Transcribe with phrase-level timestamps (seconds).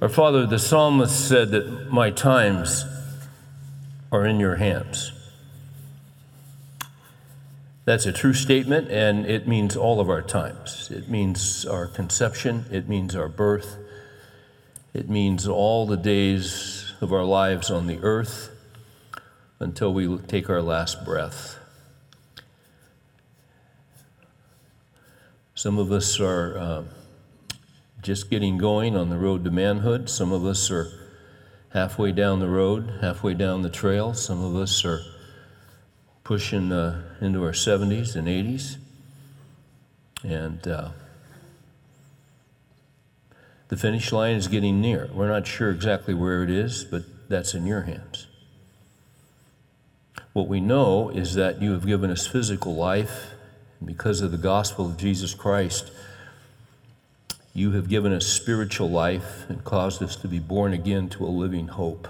[0.00, 2.84] Our Father, the psalmist said that my times
[4.12, 5.10] are in your hands.
[7.84, 10.88] That's a true statement, and it means all of our times.
[10.92, 13.76] It means our conception, it means our birth,
[14.94, 18.50] it means all the days of our lives on the earth
[19.58, 21.58] until we take our last breath.
[25.56, 26.56] Some of us are.
[26.56, 26.82] Uh,
[28.02, 30.08] just getting going on the road to manhood.
[30.08, 30.90] Some of us are
[31.70, 34.14] halfway down the road, halfway down the trail.
[34.14, 35.00] Some of us are
[36.24, 38.76] pushing uh, into our 70s and 80s.
[40.22, 40.90] And uh,
[43.68, 45.10] the finish line is getting near.
[45.12, 48.26] We're not sure exactly where it is, but that's in your hands.
[50.32, 53.32] What we know is that you have given us physical life,
[53.78, 55.90] and because of the gospel of Jesus Christ,
[57.58, 61.26] you have given us spiritual life and caused us to be born again to a
[61.26, 62.06] living hope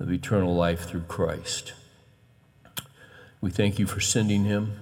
[0.00, 1.74] of eternal life through Christ.
[3.42, 4.80] We thank you for sending him.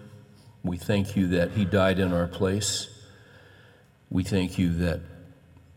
[0.63, 2.89] We thank you that he died in our place.
[4.09, 5.01] We thank you that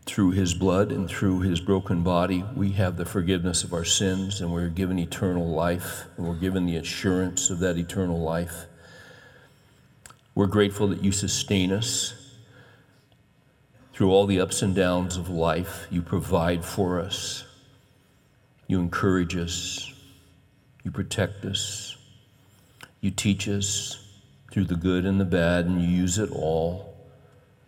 [0.06, 4.40] through his blood and through his broken body, we have the forgiveness of our sins
[4.40, 8.68] and we're given eternal life and we're given the assurance of that eternal life.
[10.36, 12.14] We're grateful that you sustain us
[13.98, 17.44] through all the ups and downs of life, you provide for us.
[18.68, 19.92] You encourage us.
[20.84, 21.98] You protect us.
[23.02, 24.08] You teach us
[24.52, 26.96] through the good and the bad, and you use it all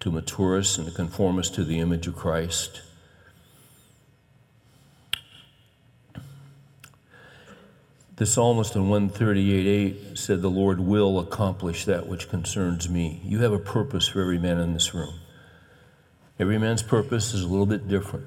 [0.01, 2.83] to mature us and to conform us to the image of Christ.
[8.17, 13.19] The psalmist in 138:8 said, The Lord will accomplish that which concerns me.
[13.23, 15.15] You have a purpose for every man in this room.
[16.39, 18.25] Every man's purpose is a little bit different.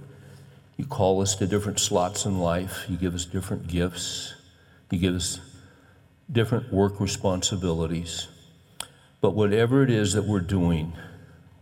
[0.77, 4.35] You call us to different slots in life, you give us different gifts,
[4.91, 5.41] you give us
[6.31, 8.29] different work responsibilities.
[9.23, 10.93] But whatever it is that we're doing,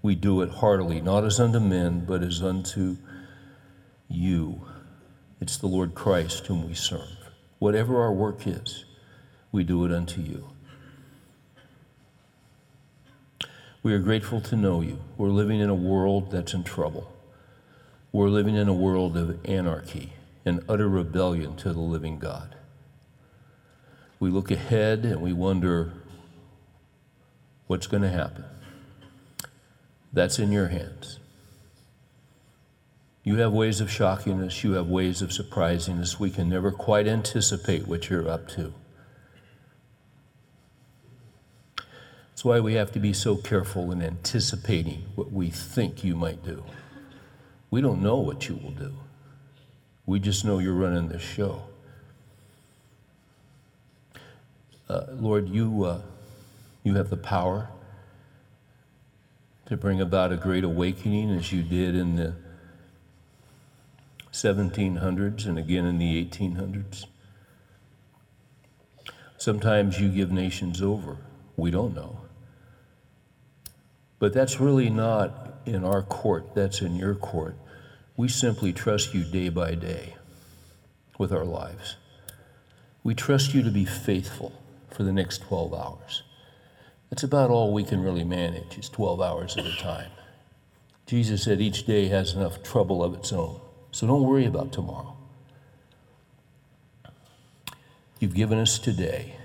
[0.02, 2.96] we do it heartily, not as unto men, but as unto
[4.08, 4.62] you.
[5.41, 7.16] It's the Lord Christ whom we serve.
[7.60, 8.84] Whatever our work is,
[9.52, 10.50] we do it unto you.
[13.82, 14.98] We are grateful to know you.
[15.16, 17.10] We're living in a world that's in trouble.
[18.12, 20.12] We're living in a world of anarchy
[20.44, 22.56] and utter rebellion to the living God.
[24.19, 25.92] We look ahead and we wonder
[27.69, 28.44] what's going to happen.
[30.12, 31.19] That's in your hands.
[33.22, 36.19] You have ways of shocking us, you have ways of surprising us.
[36.19, 38.74] We can never quite anticipate what you're up to.
[42.40, 46.42] That's why we have to be so careful in anticipating what we think you might
[46.42, 46.64] do.
[47.70, 48.94] We don't know what you will do.
[50.06, 51.64] We just know you're running this show.
[54.88, 56.00] Uh, Lord, you, uh,
[56.82, 57.68] you have the power
[59.66, 62.32] to bring about a great awakening as you did in the
[64.32, 67.04] 1700s and again in the 1800s.
[69.36, 71.18] Sometimes you give nations over.
[71.58, 72.19] We don't know.
[74.20, 77.56] But that's really not in our court, that's in your court.
[78.16, 80.14] We simply trust you day by day
[81.19, 81.97] with our lives.
[83.03, 84.53] We trust you to be faithful
[84.91, 86.22] for the next 12 hours.
[87.08, 90.10] That's about all we can really manage, is 12 hours at a time.
[91.06, 93.58] Jesus said each day has enough trouble of its own,
[93.91, 95.16] so don't worry about tomorrow.
[98.20, 99.39] You've given us today.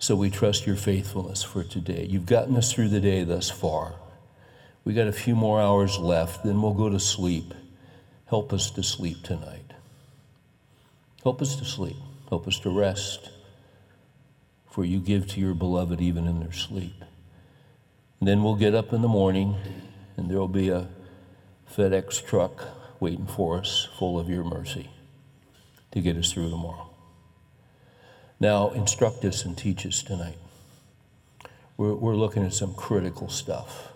[0.00, 2.06] So we trust your faithfulness for today.
[2.08, 3.96] You've gotten us through the day thus far.
[4.82, 7.52] We got a few more hours left, then we'll go to sleep.
[8.26, 9.74] Help us to sleep tonight.
[11.22, 11.98] Help us to sleep.
[12.30, 13.28] Help us to rest.
[14.70, 17.04] For you give to your beloved even in their sleep.
[18.20, 19.56] And then we'll get up in the morning,
[20.16, 20.88] and there will be a
[21.76, 22.64] FedEx truck
[23.00, 24.88] waiting for us, full of your mercy,
[25.92, 26.89] to get us through tomorrow.
[28.40, 30.38] Now, instruct us and teach us tonight.
[31.76, 33.92] We're, we're looking at some critical stuff.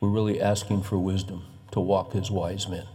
[0.00, 2.86] We're really asking for wisdom to walk as wise men.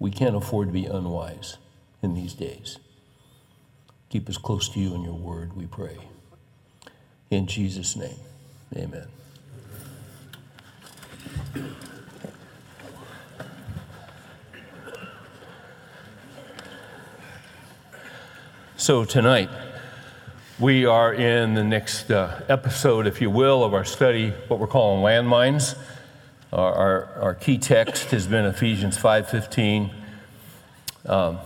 [0.00, 1.58] We can't afford to be unwise
[2.02, 2.78] in these days.
[4.08, 5.98] Keep us close to you and your word, we pray.
[7.30, 8.16] In Jesus' name,
[8.74, 9.08] amen.
[18.84, 19.48] So tonight,
[20.60, 24.66] We are in the next uh, episode, if you will, of our study, what we're
[24.66, 25.74] calling landmines.
[26.52, 29.90] Our, our, our key text has been Ephesians 5.15.
[31.06, 31.38] Um,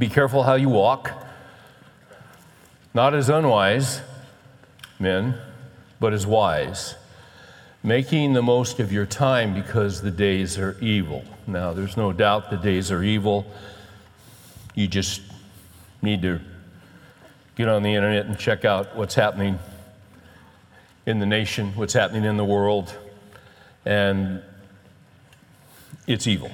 [0.00, 1.12] be careful how you walk,
[2.92, 4.00] not as unwise
[4.98, 5.38] men,
[6.00, 6.96] but as wise,
[7.84, 11.24] making the most of your time because the days are evil.
[11.46, 13.46] Now, there's no doubt the days are evil.
[14.74, 15.20] You just
[16.02, 16.40] need to
[17.56, 19.58] get on the internet and check out what's happening
[21.06, 22.96] in the nation, what's happening in the world,
[23.84, 24.42] and
[26.06, 26.50] it's evil.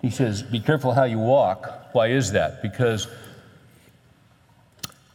[0.00, 1.90] He says, Be careful how you walk.
[1.92, 2.62] Why is that?
[2.62, 3.06] Because,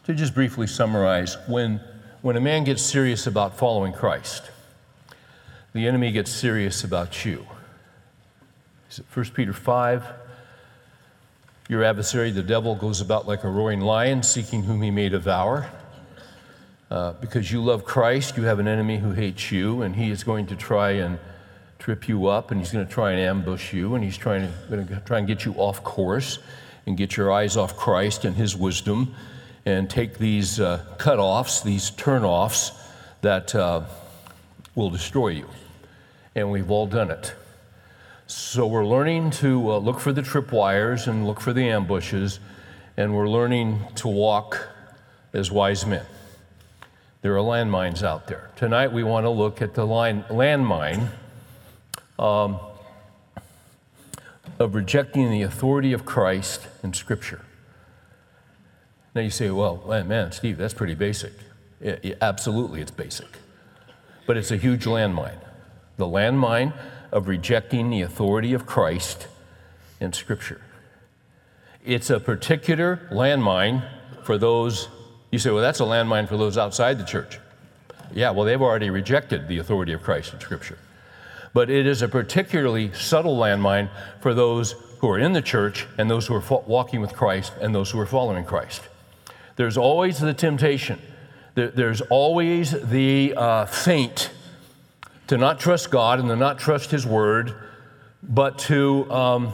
[0.06, 1.81] to just briefly summarize, when,
[2.21, 4.51] when a man gets serious about following Christ,
[5.74, 7.45] the enemy gets serious about you.
[9.13, 10.06] 1 Peter 5.
[11.68, 15.69] Your adversary, the devil, goes about like a roaring lion, seeking whom he may devour.
[16.92, 20.24] Uh, because you love Christ, you have an enemy who hates you, and he is
[20.24, 21.18] going to try and
[21.80, 24.53] trip you up, and he's going to try and ambush you, and he's trying to,
[24.69, 26.39] going to try and get you off course
[26.86, 29.15] and get your eyes off Christ and his wisdom
[29.65, 32.71] and take these uh, cut-offs, these turn-offs
[33.21, 33.81] that uh,
[34.75, 35.50] will destroy you.
[36.36, 37.33] And we've all done it.
[38.27, 42.39] So we're learning to uh, look for the tripwires and look for the ambushes,
[42.98, 44.68] and we're learning to walk
[45.31, 46.04] as wise men.
[47.22, 48.50] There are landmines out there.
[48.56, 51.10] Tonight we want to look at the landmine
[52.18, 52.60] um,
[54.57, 57.45] of rejecting the authority of Christ in Scripture.
[59.13, 61.33] Now you say, well, man, Steve, that's pretty basic.
[62.21, 63.38] Absolutely, it's basic.
[64.25, 65.38] But it's a huge landmine.
[65.98, 66.74] The landmine
[67.12, 69.28] of rejecting the authority of Christ
[70.00, 70.62] in Scripture.
[71.86, 73.88] It's a particular landmine
[74.24, 74.88] for those,
[75.31, 77.40] you say, well, that's a landmine for those outside the church.
[78.13, 80.78] Yeah, well, they've already rejected the authority of Christ in Scripture.
[81.54, 86.10] But it is a particularly subtle landmine for those who are in the church and
[86.10, 88.81] those who are walking with Christ and those who are following Christ.
[89.56, 91.00] There's always the temptation,
[91.54, 93.66] there's always the uh,
[95.27, 97.56] to not trust God and to not trust His Word,
[98.22, 99.54] but to um,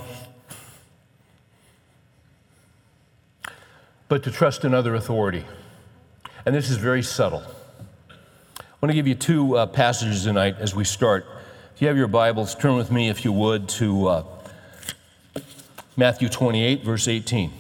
[4.07, 5.45] but to trust another authority.
[6.45, 7.44] And this is very subtle.
[8.59, 11.25] I want to give you two uh, passages tonight as we start.
[11.75, 14.24] If you have your Bibles, turn with me, if you would, to uh,
[15.95, 17.53] Matthew 28, verse 18.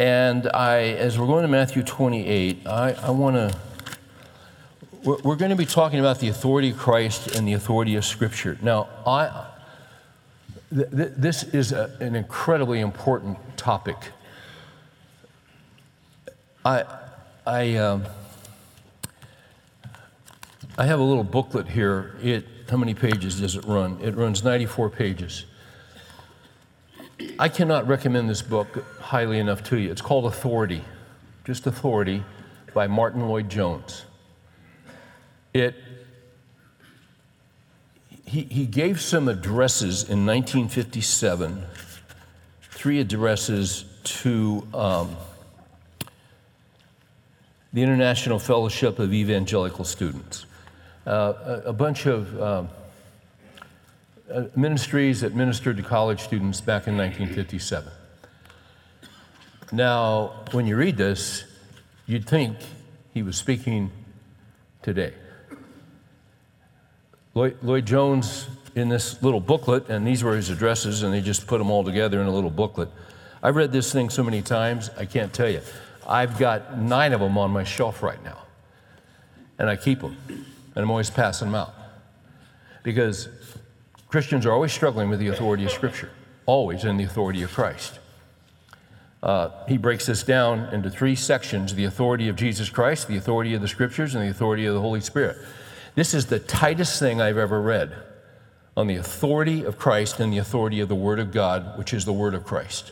[0.00, 3.54] And I, as we're going to Matthew 28, I, I want to,
[5.04, 8.06] we're, we're, going to be talking about the authority of Christ and the authority of
[8.06, 8.56] Scripture.
[8.62, 9.44] Now, I,
[10.74, 13.98] th- th- this is a, an incredibly important topic.
[16.64, 16.84] I,
[17.46, 18.06] I, um,
[20.78, 22.16] I have a little booklet here.
[22.22, 23.98] It, how many pages does it run?
[24.00, 25.44] It runs 94 pages.
[27.38, 29.90] I cannot recommend this book highly enough to you.
[29.90, 30.84] It's called Authority,
[31.44, 32.22] just Authority
[32.74, 34.04] by Martyn Lloyd-Jones.
[35.52, 35.74] It,
[38.24, 41.64] he, he gave some addresses in 1957,
[42.62, 45.16] three addresses to um,
[47.72, 50.46] the International Fellowship of Evangelical Students.
[51.06, 52.68] Uh, a, a, bunch of um,
[54.32, 57.92] uh, ministries that ministered to college students back in 1957.
[59.72, 61.44] Now, when you read this,
[62.06, 62.56] you'd think
[63.12, 63.90] he was speaking
[64.82, 65.12] today.
[67.34, 71.46] Lloyd, Lloyd, Jones, in this little booklet, and these were his addresses, and they just
[71.46, 72.88] put them all together in a little booklet.
[73.42, 75.60] I've read this thing so many times, I can't tell you.
[76.06, 78.38] I've got nine of them on my shelf right now,
[79.58, 80.44] and I keep them, and
[80.76, 81.74] I'm always passing them out.
[82.82, 83.28] Because
[84.10, 86.10] Christians are always struggling with the authority of Scripture,
[86.44, 88.00] always in the authority of Christ.
[89.22, 93.54] Uh, he breaks this down into three sections the authority of Jesus Christ, the authority
[93.54, 95.36] of the Scriptures, and the authority of the Holy Spirit.
[95.94, 97.94] This is the tightest thing I've ever read
[98.76, 102.04] on the authority of Christ and the authority of the Word of God, which is
[102.04, 102.90] the Word of Christ.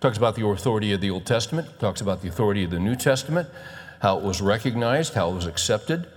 [0.00, 2.96] Talks about the authority of the Old Testament, talks about the authority of the New
[2.96, 3.48] Testament,
[4.00, 6.08] how it was recognized, how it was accepted,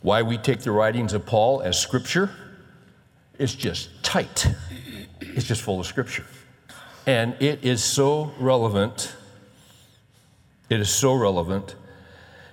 [0.00, 2.30] why we take the writings of Paul as Scripture
[3.38, 4.46] is just tight.
[5.20, 6.26] It's just full of scripture.
[7.06, 9.14] And it is so relevant.
[10.68, 11.74] It is so relevant.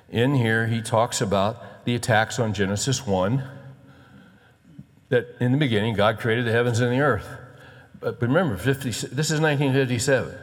[0.10, 3.44] in here he talks about the attacks on Genesis 1
[5.10, 7.28] that in the beginning God created the heavens and the earth.
[8.00, 10.34] But remember, 50, this is 1957.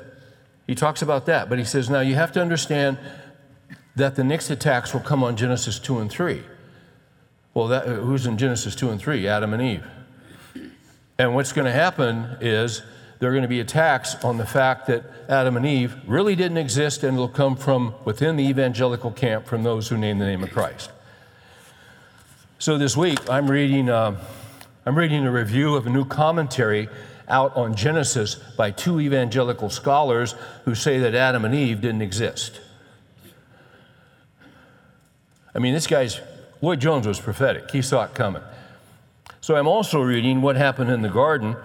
[0.66, 2.98] He talks about that, but he says, now you have to understand
[3.96, 6.42] that the next attacks will come on Genesis 2 and 3.
[7.54, 9.26] Well, that, who's in Genesis 2 and 3?
[9.26, 9.86] Adam and Eve.
[11.22, 12.82] And what's going to happen is
[13.20, 16.56] there are going to be attacks on the fact that Adam and Eve really didn't
[16.56, 20.42] exist and it'll come from within the evangelical camp from those who name the name
[20.42, 20.90] of Christ.
[22.58, 24.20] So this week, I'm reading, uh,
[24.84, 26.88] I'm reading a review of a new commentary
[27.28, 32.60] out on Genesis by two evangelical scholars who say that Adam and Eve didn't exist.
[35.54, 36.20] I mean, this guy's,
[36.60, 37.70] Lloyd Jones was prophetic.
[37.70, 38.42] He saw it coming.
[39.42, 41.56] So I'm also reading What Happened in the Garden,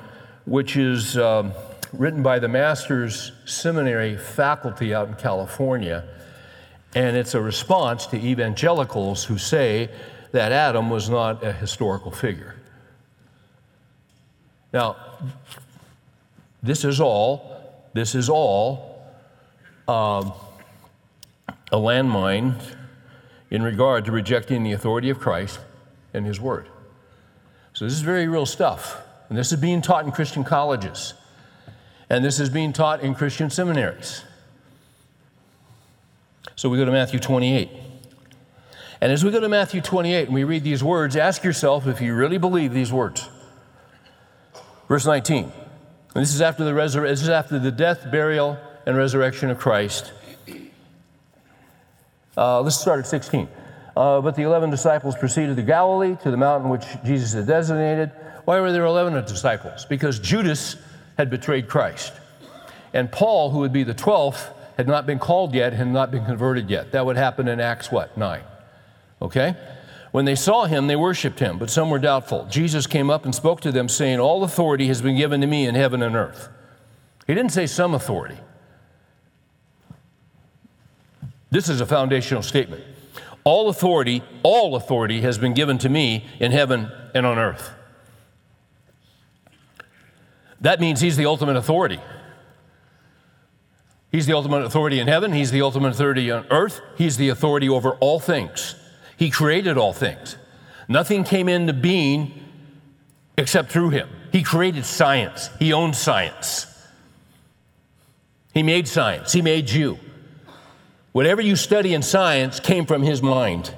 [0.46, 1.54] which is um,
[1.94, 6.04] written by the Master's Seminary faculty out in California.
[6.96, 9.92] And it's a response to evangelicals who say
[10.32, 12.56] that Adam was not a historical figure.
[14.74, 14.96] Now,
[16.64, 19.04] this is all, this is all
[19.88, 20.34] um,
[21.72, 22.60] a landmine
[23.52, 25.60] in regard to rejecting the authority of Christ
[26.16, 26.70] and His Word.
[27.78, 29.04] So, this is very real stuff.
[29.30, 31.14] And this is being taught in Christian colleges.
[32.10, 34.24] And this is being taught in Christian seminaries.
[36.56, 37.70] So, we go to Matthew 28.
[39.00, 42.02] And as we go to Matthew 28 and we read these words, ask yourself if
[42.02, 43.30] you really believe these words.
[44.88, 45.44] Verse 19.
[45.44, 45.54] And
[46.16, 48.58] this is after the, resur- this is after the death, burial,
[48.88, 50.14] and resurrection of Christ.
[52.36, 53.48] Uh, let's start at 16.
[53.98, 58.12] Uh, but the 11 disciples proceeded to Galilee, to the mountain which Jesus had designated.
[58.46, 59.86] Why were there 11 disciples?
[59.86, 60.76] Because Judas
[61.18, 62.14] had betrayed Christ.
[62.94, 66.24] And Paul, who would be the 12th, had not been called yet, had not been
[66.26, 66.92] converted yet.
[66.92, 68.16] That would happen in Acts what?
[68.16, 68.44] 9.
[69.20, 69.56] Okay?
[70.12, 72.46] When they saw him, they worshiped him, but some were doubtful.
[72.52, 75.66] Jesus came up and spoke to them, saying, All authority has been given to me
[75.66, 76.50] in heaven and earth.
[77.26, 78.38] He didn't say some authority.
[81.50, 82.84] This is a foundational statement.
[83.48, 87.70] All authority, all authority has been given to me in heaven and on earth.
[90.60, 92.02] That means he's the ultimate authority.
[94.12, 97.70] He's the ultimate authority in heaven, he's the ultimate authority on earth, he's the authority
[97.70, 98.76] over all things.
[99.16, 100.36] He created all things.
[100.90, 102.44] Nothing came into being
[103.38, 104.10] except through him.
[104.34, 106.66] He created science, he owned science.
[108.54, 110.00] He made science, he made you.
[111.18, 113.74] Whatever you study in science came from his mind.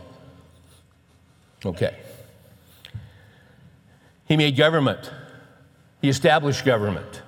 [1.65, 1.95] Okay.
[4.25, 5.09] He made government,
[6.01, 7.21] he established government.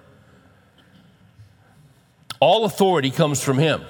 [2.41, 3.83] All authority comes from him.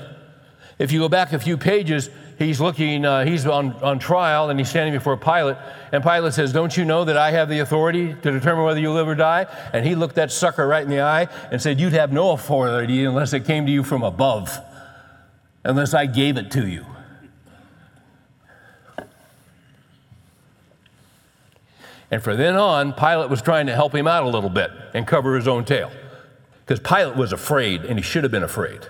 [0.77, 4.59] If you go back a few pages, he's looking, uh, he's on, on trial and
[4.59, 5.57] he's standing before Pilate.
[5.91, 8.91] And Pilate says, Don't you know that I have the authority to determine whether you
[8.91, 9.47] live or die?
[9.73, 13.05] And he looked that sucker right in the eye and said, You'd have no authority
[13.05, 14.55] unless it came to you from above
[15.63, 16.85] unless I gave it to you.
[22.11, 25.07] And from then on, Pilate was trying to help him out a little bit and
[25.07, 25.91] cover his own tail.
[26.65, 28.81] Because Pilate was afraid, and he should have been afraid.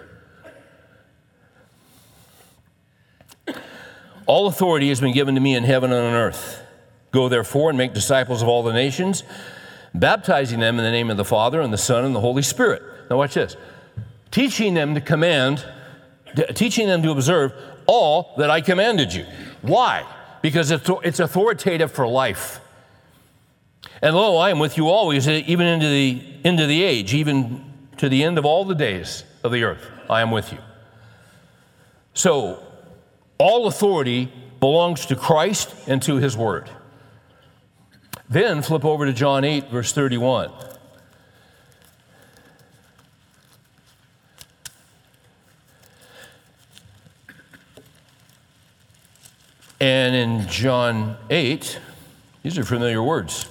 [4.25, 6.63] All authority has been given to me in heaven and on earth.
[7.12, 9.24] Go therefore and make disciples of all the nations,
[9.94, 12.82] baptizing them in the name of the Father and the Son and the Holy Spirit.
[13.10, 13.56] Now, watch this
[14.32, 15.66] teaching them to command
[16.54, 17.54] teaching them to observe
[17.86, 19.26] all that I commanded you.
[19.62, 20.06] Why?
[20.42, 22.60] Because it's authoritative for life.
[24.02, 27.14] And lo, I am with you always, eh, even into the end of the age,
[27.14, 27.64] even
[27.98, 29.88] to the end of all the days of the earth.
[30.10, 30.58] I am with you.
[32.14, 32.64] So,
[33.38, 36.70] all authority belongs to Christ and to his word.
[38.30, 40.52] Then flip over to John 8, verse 31.
[49.82, 51.80] And in John 8,
[52.44, 53.50] these are familiar words.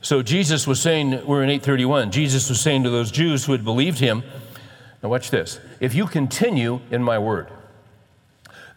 [0.00, 3.64] So Jesus was saying, we're in 831, Jesus was saying to those Jews who had
[3.64, 4.22] believed him,
[5.02, 7.48] now watch this, if you continue in my word,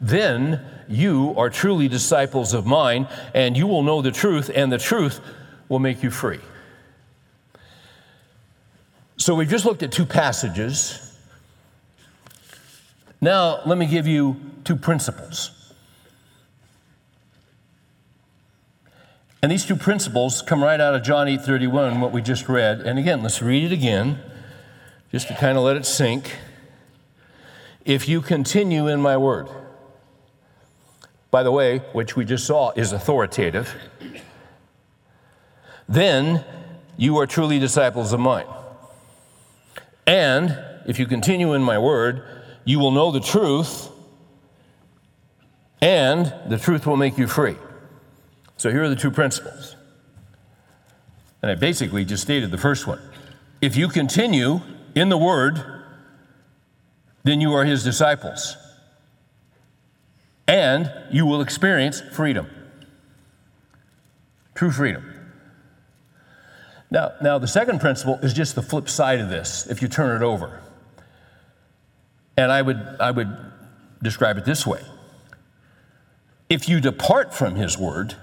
[0.01, 0.59] then
[0.89, 5.21] you are truly disciples of mine, and you will know the truth, and the truth
[5.69, 6.41] will make you free.
[9.15, 11.17] So we've just looked at two passages.
[13.21, 15.51] Now, let me give you two principles.
[19.41, 22.81] And these two principles come right out of John 8:31, what we just read.
[22.81, 24.19] And again, let's read it again,
[25.11, 26.37] just to kind of let it sink.
[27.85, 29.47] If you continue in my word,
[31.31, 33.73] by the way, which we just saw is authoritative,
[35.87, 36.43] then
[36.97, 38.45] you are truly disciples of mine.
[40.05, 42.23] And if you continue in my word,
[42.65, 43.89] you will know the truth,
[45.81, 47.55] and the truth will make you free.
[48.59, 49.77] So here are the two principles.
[51.41, 52.99] And I basically just stated the first one.
[53.61, 54.59] If you continue
[54.95, 55.63] in the word,
[57.23, 58.57] then you are his disciples.
[60.45, 62.49] And you will experience freedom.
[64.55, 65.05] True freedom.
[66.91, 70.21] Now, now, the second principle is just the flip side of this if you turn
[70.21, 70.61] it over.
[72.35, 73.37] And I would, I would
[74.03, 74.81] describe it this way
[76.49, 78.17] If you depart from his word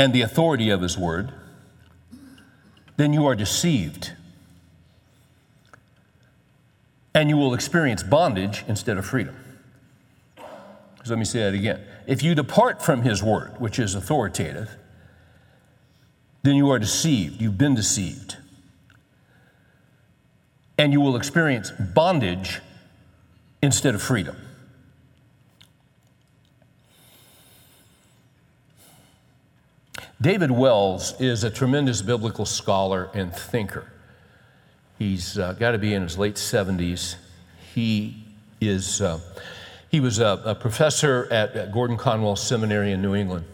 [0.00, 1.30] and the authority of his word,
[2.96, 4.12] then you are deceived.
[7.14, 9.36] And you will experience bondage instead of freedom.
[11.04, 11.82] So let me say that again.
[12.06, 14.70] If you depart from his word, which is authoritative,
[16.44, 17.42] then you are deceived.
[17.42, 18.38] You've been deceived.
[20.78, 22.62] And you will experience bondage
[23.60, 24.34] instead of freedom.
[30.20, 33.90] David Wells is a tremendous biblical scholar and thinker.
[34.98, 37.16] He's uh, got to be in his late 70s.
[37.74, 38.22] He
[38.60, 39.00] is.
[39.00, 39.20] Uh,
[39.88, 43.44] he was a, a professor at, at Gordon Conwell Seminary in New England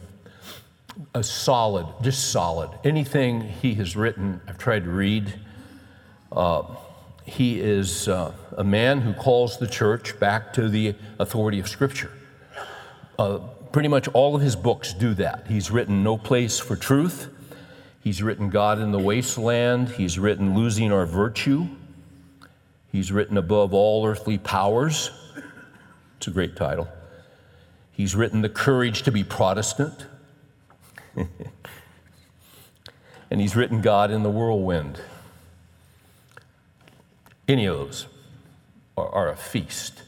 [1.14, 2.70] a solid, just solid.
[2.84, 5.34] Anything he has written, I've tried to read.
[6.32, 6.62] Uh,
[7.24, 12.12] he is uh, a man who calls the church back to the authority of Scripture.
[13.18, 13.38] Uh,
[13.72, 15.46] pretty much all of his books do that.
[15.48, 17.28] He's written No Place for Truth.
[18.02, 19.88] He's written God in the Wasteland.
[19.90, 21.66] He's written Losing Our Virtue.
[22.92, 25.10] He's written Above All Earthly Powers.
[26.18, 26.88] It's a great title.
[27.92, 30.06] He's written The Courage to be Protestant.
[31.16, 31.28] and
[33.40, 35.00] he's written God in the whirlwind.
[37.48, 38.06] Any of those
[38.96, 40.02] are, are a feast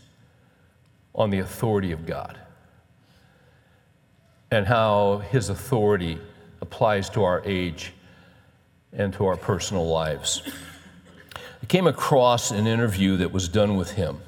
[1.15, 2.39] on the authority of God
[4.51, 6.19] and how his authority
[6.61, 7.93] applies to our age
[8.93, 10.43] and to our personal lives.
[11.63, 14.21] I came across an interview that was done with him,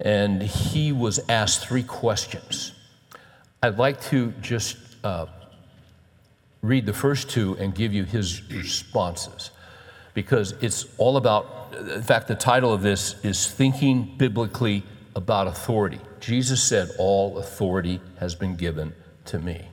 [0.00, 2.72] and he was asked three questions.
[3.62, 5.26] I'd like to just uh,
[6.62, 9.50] read the first two and give you his responses
[10.14, 14.82] because it's all about, in fact, the title of this is Thinking Biblically
[15.14, 16.00] About Authority.
[16.20, 18.92] Jesus said, All authority has been given
[19.26, 19.68] to me.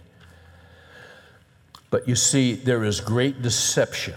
[1.89, 4.15] But you see, there is great deception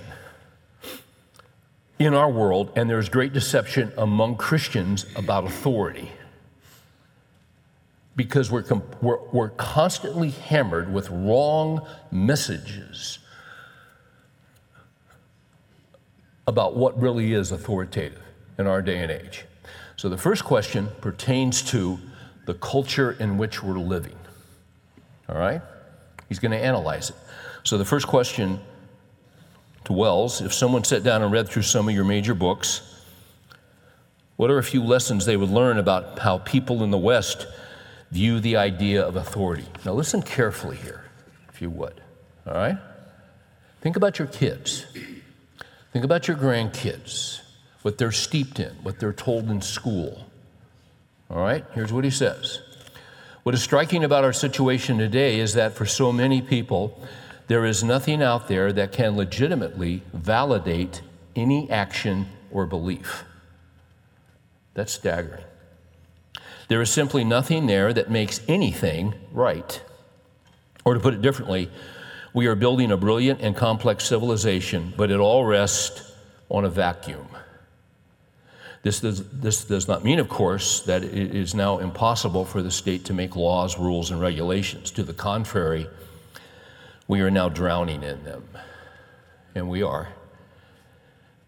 [1.99, 6.11] in our world, and there's great deception among Christians about authority
[8.15, 8.65] because we're,
[9.01, 13.19] we're, we're constantly hammered with wrong messages
[16.47, 18.21] about what really is authoritative
[18.59, 19.45] in our day and age.
[19.97, 21.99] So the first question pertains to
[22.45, 24.17] the culture in which we're living.
[25.29, 25.61] All right?
[26.29, 27.17] He's going to analyze it.
[27.65, 28.61] So the first question
[29.85, 32.83] to Wells if someone sat down and read through some of your major books,
[34.37, 37.47] what are a few lessons they would learn about how people in the West
[38.13, 39.65] view the idea of authority.
[39.87, 41.05] Now, listen carefully here,
[41.49, 42.01] if you would.
[42.47, 42.77] All right?
[43.81, 44.85] Think about your kids.
[45.93, 47.41] Think about your grandkids,
[47.81, 50.27] what they're steeped in, what they're told in school.
[51.31, 51.65] All right?
[51.75, 52.61] Here's what he says.
[53.43, 57.03] What is striking about our situation today is that for so many people,
[57.49, 61.03] there is nothing out there that can legitimately validate
[61.35, 63.25] any action or belief.
[64.75, 65.43] That's staggering.
[66.69, 69.83] There is simply nothing there that makes anything right.
[70.85, 71.69] Or to put it differently,
[72.33, 76.13] we are building a brilliant and complex civilization, but it all rests
[76.49, 77.27] on a vacuum.
[78.83, 82.71] This does, this does not mean, of course, that it is now impossible for the
[82.71, 84.91] state to make laws, rules, and regulations.
[84.93, 85.87] To the contrary,
[87.07, 88.45] we are now drowning in them.
[89.55, 90.09] And we are.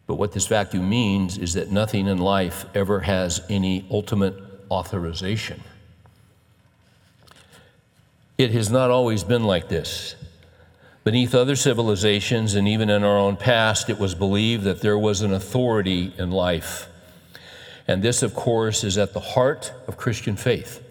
[0.07, 4.35] But what this vacuum means is that nothing in life ever has any ultimate
[4.71, 5.63] authorization.
[8.37, 10.15] It has not always been like this.
[11.03, 15.21] Beneath other civilizations and even in our own past, it was believed that there was
[15.21, 16.89] an authority in life.
[17.87, 20.83] And this, of course, is at the heart of Christian faith.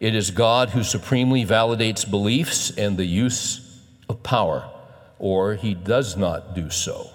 [0.00, 4.68] It is God who supremely validates beliefs and the use of power,
[5.18, 7.10] or he does not do so.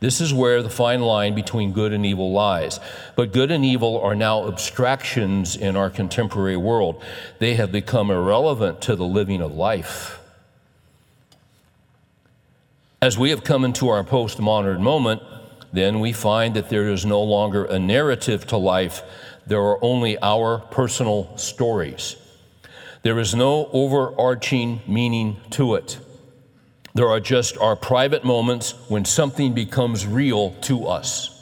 [0.00, 2.80] This is where the fine line between good and evil lies.
[3.16, 7.02] But good and evil are now abstractions in our contemporary world.
[7.40, 10.20] They have become irrelevant to the living of life.
[13.02, 15.22] As we have come into our postmodern moment,
[15.72, 19.02] then we find that there is no longer a narrative to life,
[19.46, 22.16] there are only our personal stories.
[23.02, 25.98] There is no overarching meaning to it.
[26.94, 31.34] There are just our private moments when something becomes real to us.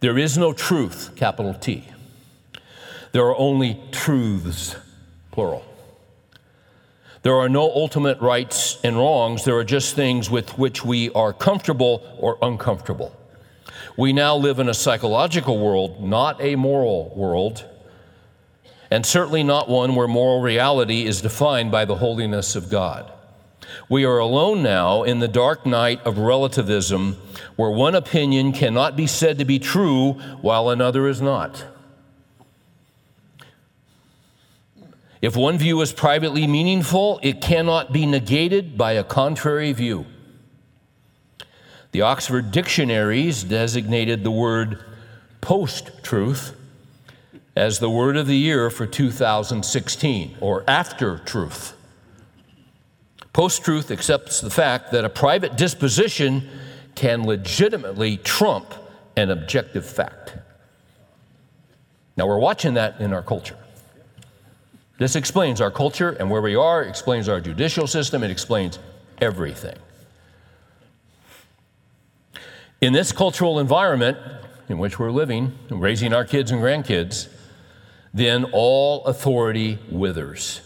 [0.00, 1.88] There is no truth, capital T.
[3.12, 4.76] There are only truths,
[5.30, 5.64] plural.
[7.24, 9.44] There are no ultimate rights and wrongs.
[9.44, 13.16] There are just things with which we are comfortable or uncomfortable.
[13.96, 17.64] We now live in a psychological world, not a moral world,
[18.90, 23.10] and certainly not one where moral reality is defined by the holiness of God.
[23.88, 27.16] We are alone now in the dark night of relativism,
[27.56, 31.64] where one opinion cannot be said to be true while another is not.
[35.24, 40.04] If one view is privately meaningful, it cannot be negated by a contrary view.
[41.92, 44.84] The Oxford Dictionaries designated the word
[45.40, 46.54] post truth
[47.56, 51.74] as the word of the year for 2016, or after truth.
[53.32, 56.46] Post truth accepts the fact that a private disposition
[56.96, 58.74] can legitimately trump
[59.16, 60.36] an objective fact.
[62.14, 63.56] Now, we're watching that in our culture.
[64.98, 68.78] This explains our culture and where we are, explains our judicial system, it explains
[69.20, 69.76] everything.
[72.80, 74.18] In this cultural environment
[74.68, 77.28] in which we're living, raising our kids and grandkids,
[78.12, 80.60] then all authority withers.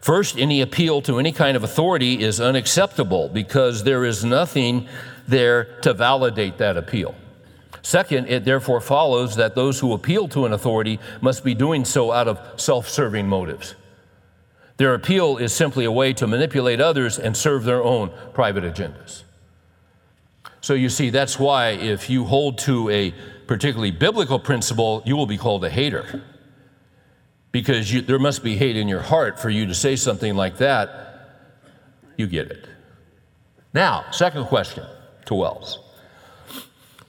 [0.00, 4.88] First, any appeal to any kind of authority is unacceptable because there is nothing
[5.26, 7.14] there to validate that appeal.
[7.82, 12.12] Second, it therefore follows that those who appeal to an authority must be doing so
[12.12, 13.74] out of self serving motives.
[14.76, 19.22] Their appeal is simply a way to manipulate others and serve their own private agendas.
[20.60, 23.14] So you see, that's why if you hold to a
[23.46, 26.22] particularly biblical principle, you will be called a hater
[27.52, 30.56] because you, there must be hate in your heart for you to say something like
[30.56, 30.90] that.
[32.16, 32.66] You get it.
[33.72, 34.84] Now, second question
[35.26, 35.83] to Wells.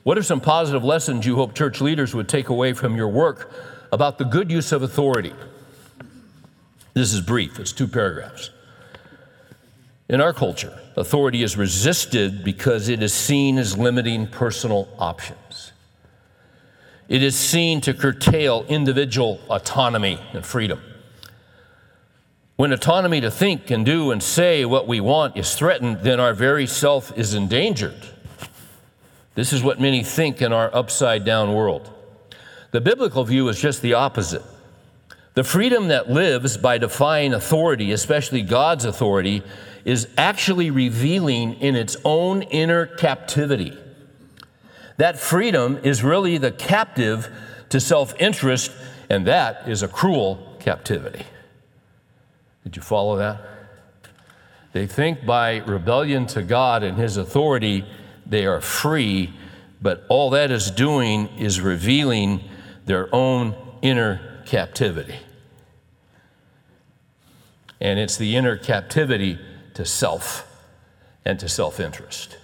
[0.05, 3.51] What are some positive lessons you hope church leaders would take away from your work
[3.91, 5.33] about the good use of authority?
[6.93, 8.51] This is brief, it's two paragraphs.
[10.07, 15.71] In our culture, authority is resisted because it is seen as limiting personal options.
[17.09, 20.81] It is seen to curtail individual autonomy and freedom.
[22.57, 26.35] When autonomy to think and do and say what we want is threatened, then our
[26.35, 28.11] very self is endangered.
[29.35, 31.91] This is what many think in our upside down world.
[32.71, 34.43] The biblical view is just the opposite.
[35.35, 39.43] The freedom that lives by defying authority, especially God's authority,
[39.83, 43.77] is actually revealing in its own inner captivity.
[44.97, 47.29] That freedom is really the captive
[47.69, 48.71] to self interest,
[49.09, 51.25] and that is a cruel captivity.
[52.63, 53.41] Did you follow that?
[54.71, 57.85] They think by rebellion to God and His authority,
[58.25, 59.33] they are free,
[59.81, 62.41] but all that is doing is revealing
[62.85, 65.19] their own inner captivity.
[67.81, 69.37] And it's the inner captivity
[69.73, 70.47] to self
[71.23, 72.37] and to self interest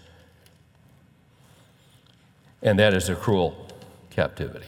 [2.62, 3.67] and that is a cruel
[4.10, 4.67] captivity.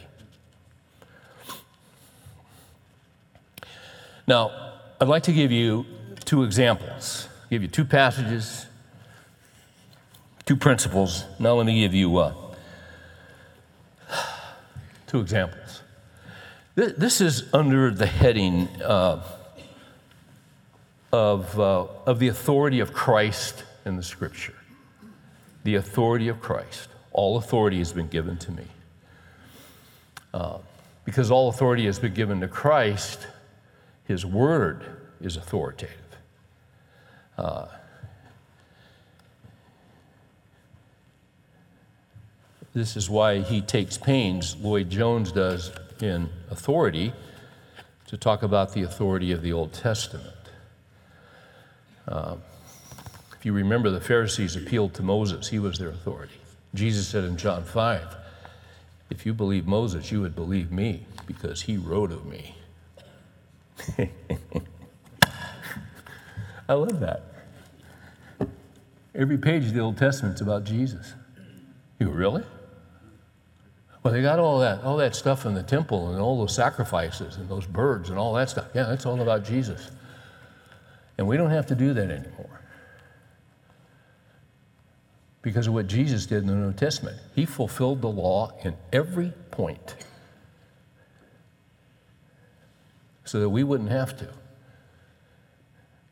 [4.26, 4.52] Now,
[5.00, 5.86] I'd like to give you
[6.26, 8.66] two examples, give you two passages,
[10.46, 11.26] two principles.
[11.40, 12.34] Now, let me give you uh,
[15.08, 15.82] two examples.
[16.76, 19.22] This is under the heading uh,
[21.12, 24.56] of, uh, of the authority of Christ in the Scripture.
[25.64, 26.90] The authority of Christ.
[27.12, 28.66] All authority has been given to me.
[30.34, 30.58] Uh,
[31.06, 33.28] because all authority has been given to Christ,
[34.06, 34.84] his word
[35.22, 35.98] is authoritative.
[37.38, 37.68] Uh,
[42.74, 47.14] this is why he takes pains, Lloyd Jones does in authority,
[48.08, 50.28] to talk about the authority of the Old Testament.
[52.08, 52.36] Uh,
[53.38, 56.34] if you remember, the Pharisees appealed to Moses, he was their authority.
[56.74, 58.16] Jesus said in John 5,
[59.10, 62.56] if you believe Moses, you would believe me because he wrote of me.
[66.70, 67.24] I love that.
[69.14, 71.14] Every page of the Old Testament is about Jesus.
[72.00, 72.44] You really?
[74.04, 77.38] Well, they got all that, all that stuff in the temple and all those sacrifices
[77.38, 78.68] and those birds and all that stuff.
[78.74, 79.92] Yeah, that's all about Jesus.
[81.18, 82.62] And we don't have to do that anymore.
[85.42, 87.18] Because of what Jesus did in the New Testament.
[87.34, 89.96] He fulfilled the law in every point
[93.24, 94.28] so that we wouldn't have to.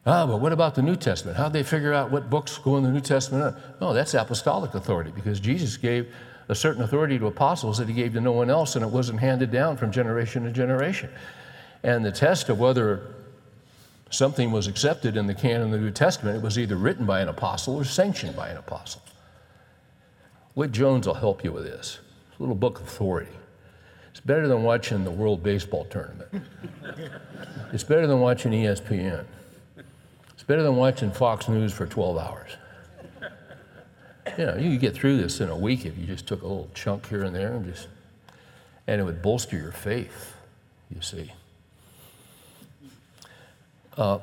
[0.06, 1.38] Ah, but what about the New Testament?
[1.38, 3.56] How'd they figure out what books go in the New Testament?
[3.80, 6.12] No, that's apostolic authority because Jesus gave
[6.52, 9.18] a certain authority to apostles that he gave to no one else, and it wasn't
[9.18, 11.10] handed down from generation to generation.
[11.82, 13.16] And the test of whether
[14.10, 17.22] something was accepted in the canon of the New Testament, it was either written by
[17.22, 19.02] an apostle or sanctioned by an apostle.
[20.54, 22.00] Whit Jones will help you with this.
[22.30, 23.32] It's a little book of authority.
[24.10, 26.44] It's better than watching the World Baseball Tournament.
[27.72, 29.24] it's better than watching ESPN.
[30.34, 32.58] It's better than watching Fox News for 12 hours.
[34.38, 36.48] You know, you could get through this in a week if you just took a
[36.48, 37.88] little chunk here and there and just,
[38.88, 40.36] and it would bolster your faith,
[40.94, 41.32] you see.
[43.98, 44.20] Uh,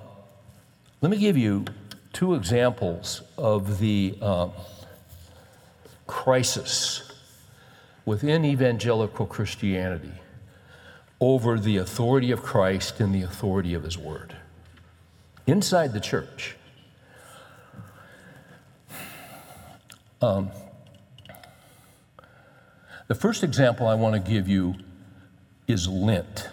[1.00, 1.64] let me give you
[2.12, 4.48] two examples of the uh,
[6.06, 7.12] crisis
[8.04, 10.12] within evangelical Christianity
[11.20, 14.36] over the authority of Christ and the authority of His Word
[15.46, 16.56] inside the church.
[20.20, 20.50] Um,
[23.06, 24.74] the first example I want to give you
[25.66, 26.50] is lint.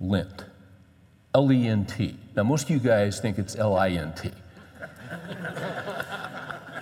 [0.00, 0.44] Lint.
[1.34, 2.16] L E N T.
[2.34, 4.30] Now, most of you guys think it's L I N T.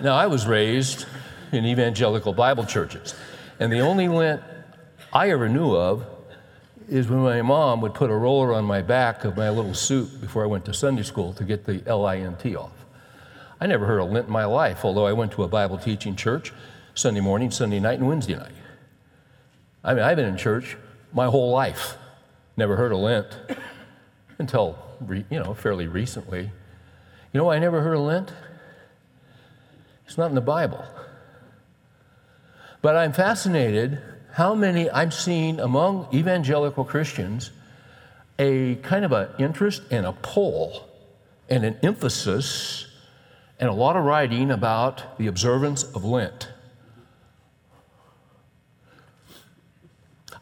[0.01, 1.05] now, I was raised
[1.51, 3.15] in evangelical Bible churches,
[3.59, 4.41] and the only lint
[5.13, 6.05] I ever knew of
[6.89, 10.21] is when my mom would put a roller on my back of my little suit
[10.21, 12.84] before I went to Sunday school to get the L I N T off.
[13.65, 16.15] I never heard of Lent in my life, although I went to a Bible teaching
[16.15, 16.53] church
[16.93, 18.53] Sunday morning, Sunday night, and Wednesday night.
[19.83, 20.77] I mean, I've been in church
[21.11, 21.97] my whole life,
[22.55, 23.25] never heard of Lent
[24.37, 24.77] until,
[25.09, 26.51] you know, fairly recently.
[27.33, 28.33] You know I never heard of Lent?
[30.05, 30.85] It's not in the Bible.
[32.83, 33.99] But I'm fascinated
[34.33, 37.49] how many I've seen among evangelical Christians
[38.37, 40.87] a kind of an interest and a pull
[41.49, 42.91] and an emphasis
[43.59, 46.49] and a lot of writing about the observance of Lent.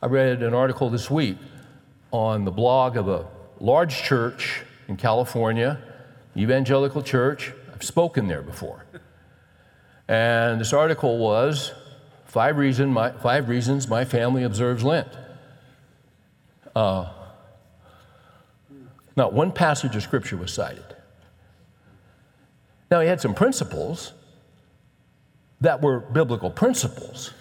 [0.02, 1.38] I read an article this week
[2.12, 3.28] on the blog of a
[3.60, 5.80] large church in California,
[6.36, 7.54] evangelical church.
[7.73, 8.86] I've spoken there before.
[10.08, 11.71] And this article was
[12.34, 15.08] Five, reason my, five reasons my family observes Lent.
[16.76, 17.12] Uh,
[19.15, 20.92] not one passage of Scripture was cited.
[22.93, 24.13] Now, he had some principles
[25.62, 27.32] that were biblical principles,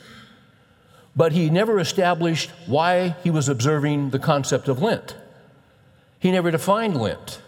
[1.14, 5.14] but he never established why he was observing the concept of Lent.
[6.18, 7.42] He never defined Lent.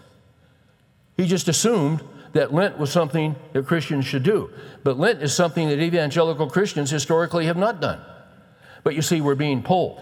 [1.16, 2.02] He just assumed
[2.34, 4.50] that Lent was something that Christians should do.
[4.82, 8.02] But Lent is something that evangelical Christians historically have not done.
[8.82, 9.98] But you see, we're being pulled.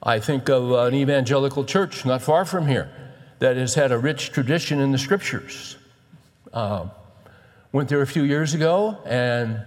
[0.00, 2.88] I think of an evangelical church not far from here
[3.40, 5.74] that has had a rich tradition in the scriptures.
[6.52, 6.86] Uh,
[7.72, 9.62] went there a few years ago and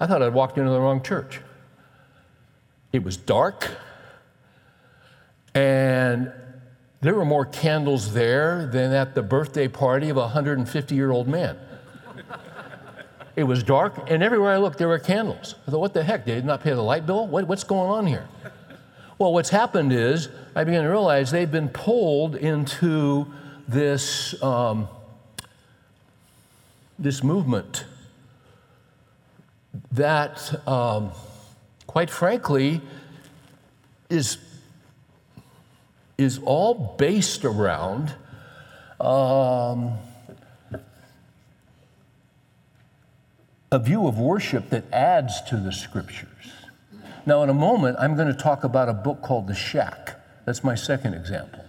[0.00, 1.40] I thought I'd walked into the wrong church.
[2.92, 3.70] It was dark
[5.54, 6.32] and
[7.00, 11.28] there were more candles there than at the birthday party of a 150 year old
[11.28, 11.58] man.
[13.34, 15.54] It was dark, and everywhere I looked, there were candles.
[15.66, 16.26] I thought, what the heck?
[16.26, 17.26] They did not pay the light bill?
[17.26, 18.28] What, what's going on here?
[19.16, 23.32] Well, what's happened is I began to realize they've been pulled into
[23.72, 24.88] this, um,
[26.98, 27.84] this movement
[29.92, 31.10] that, um,
[31.86, 32.80] quite frankly,
[34.10, 34.38] is
[36.18, 38.14] is all based around
[39.00, 39.94] um,
[43.72, 46.28] a view of worship that adds to the scriptures.
[47.24, 50.20] Now, in a moment, I'm going to talk about a book called The Shack.
[50.44, 51.64] That's my second example.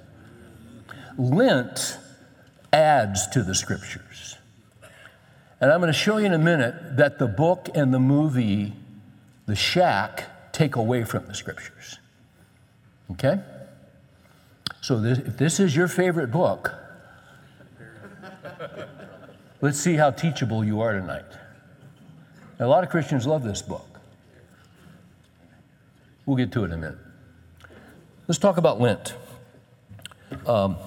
[1.18, 1.98] Lent
[2.72, 4.38] adds to the scriptures.
[5.62, 8.74] And I'm going to show you in a minute that the book and the movie,
[9.46, 12.00] The Shack, take away from the scriptures.
[13.12, 13.40] Okay?
[14.82, 16.74] So, this, if this is your favorite book,
[19.62, 21.26] let's see how teachable you are tonight.
[22.60, 23.88] a lot of Christians love this book.
[26.26, 26.98] We'll get to it in a minute.
[28.28, 29.16] Let's talk about Lent.
[30.46, 30.78] Um,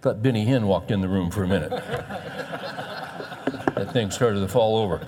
[0.00, 1.70] Thought Benny Hinn walked in the room for a minute.
[1.70, 2.52] that
[3.92, 4.98] thing started to fall over.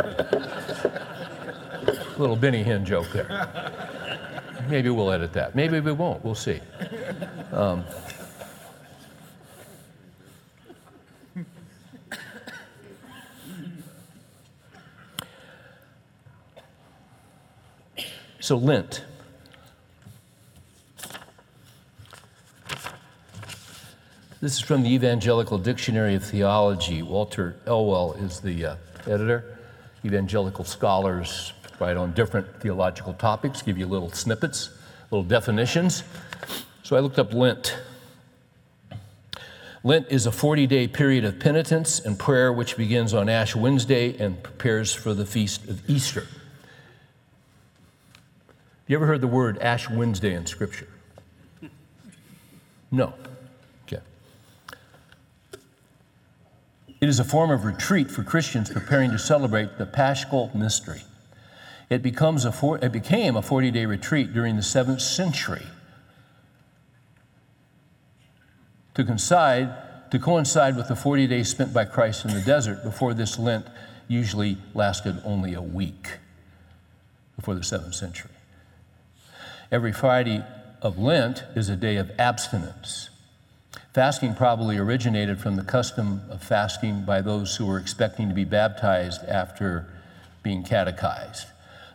[2.19, 3.49] Little Benny Hinn joke there.
[4.69, 5.55] Maybe we'll edit that.
[5.55, 6.25] Maybe we won't.
[6.25, 6.61] We'll see.
[7.53, 7.85] Um,
[18.41, 19.05] so, Lent.
[24.41, 27.03] This is from the Evangelical Dictionary of Theology.
[27.03, 28.77] Walter Elwell is the uh,
[29.07, 29.59] editor.
[30.03, 34.71] Evangelical scholars write on different theological topics, give you little snippets,
[35.11, 36.05] little definitions.
[36.83, 37.77] So I looked up Lent.
[39.85, 44.17] Lent is a 40 day period of penitence and prayer which begins on Ash Wednesday
[44.17, 46.27] and prepares for the feast of Easter.
[48.87, 50.89] You ever heard the word Ash Wednesday in Scripture?
[52.91, 53.13] No.
[57.01, 61.03] It is a form of retreat for Christians preparing to celebrate the Paschal mystery.
[61.89, 65.67] It, becomes a for, it became a 40 day retreat during the 7th century
[68.95, 73.15] to coincide, to coincide with the 40 days spent by Christ in the desert before
[73.15, 73.67] this Lent
[74.07, 76.19] usually lasted only a week
[77.37, 78.31] before the 7th century.
[79.73, 80.45] Every Friday
[80.83, 83.09] of Lent is a day of abstinence.
[83.93, 88.45] Fasting probably originated from the custom of fasting by those who were expecting to be
[88.45, 89.93] baptized after
[90.45, 91.49] being catechized.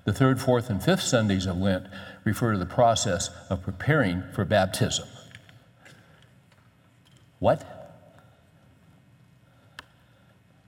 [0.03, 1.87] The third, fourth, and fifth Sundays of Lent
[2.25, 5.07] refer to the process of preparing for baptism.
[7.39, 7.63] What?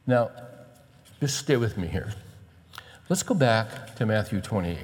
[0.06, 0.32] Now,
[1.20, 2.14] just stay with me here.
[3.10, 4.78] Let's go back to Matthew 28.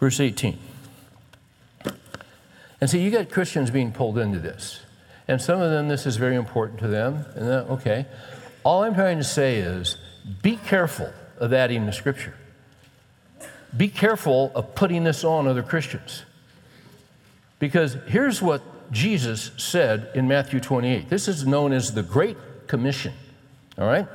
[0.00, 0.58] Verse 18.
[2.82, 4.80] And so you get Christians being pulled into this.
[5.28, 7.24] And some of them, this is very important to them.
[7.36, 8.06] And that, okay.
[8.64, 9.98] All I'm trying to say is
[10.42, 12.34] be careful of adding the scripture.
[13.76, 16.24] Be careful of putting this on other Christians.
[17.60, 21.08] Because here's what Jesus said in Matthew 28.
[21.08, 23.12] This is known as the Great Commission.
[23.78, 24.08] All right?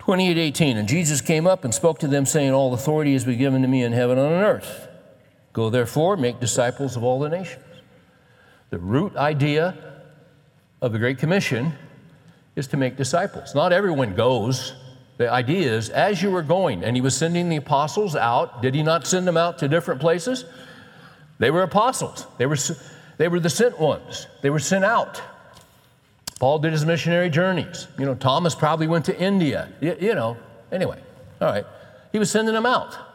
[0.00, 0.76] 28 18.
[0.78, 3.68] And Jesus came up and spoke to them, saying, All authority has been given to
[3.68, 4.88] me in heaven and on earth.
[5.54, 7.64] Go therefore, make disciples of all the nations.
[8.70, 9.74] The root idea
[10.82, 11.72] of the Great Commission
[12.56, 13.54] is to make disciples.
[13.54, 14.74] Not everyone goes.
[15.16, 18.74] The idea is, as you were going, and he was sending the apostles out, did
[18.74, 20.44] he not send them out to different places?
[21.38, 22.58] They were apostles, they were,
[23.16, 25.22] they were the sent ones, they were sent out.
[26.40, 27.86] Paul did his missionary journeys.
[27.96, 29.72] You know, Thomas probably went to India.
[29.80, 30.36] You, you know,
[30.72, 31.00] anyway,
[31.40, 31.64] all right.
[32.10, 33.13] He was sending them out.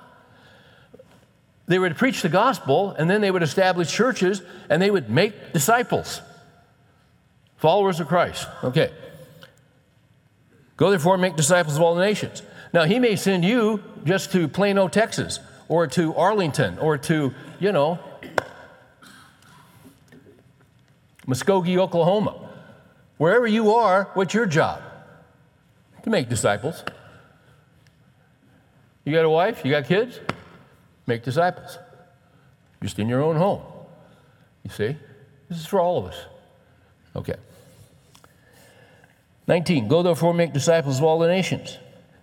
[1.69, 5.53] They would preach the gospel, and then they would establish churches, and they would make
[5.53, 6.19] disciples,
[7.58, 8.47] followers of Christ.
[8.63, 8.91] Okay.
[10.77, 12.41] Go therefore and make disciples of all the nations.
[12.73, 17.71] Now, he may send you just to Plano, Texas, or to Arlington, or to, you
[17.71, 17.99] know,
[21.27, 22.49] Muskogee, Oklahoma.
[23.17, 24.82] Wherever you are, what's your job?
[26.01, 26.84] To make disciples.
[29.05, 29.63] You got a wife?
[29.63, 30.19] You got kids?
[31.09, 31.77] Make disciples,
[32.81, 33.61] just in your own home.
[34.63, 34.95] You see?
[35.49, 36.25] This is for all of us.
[37.15, 37.35] Okay.
[39.47, 41.77] 19, go therefore make disciples of all the nations,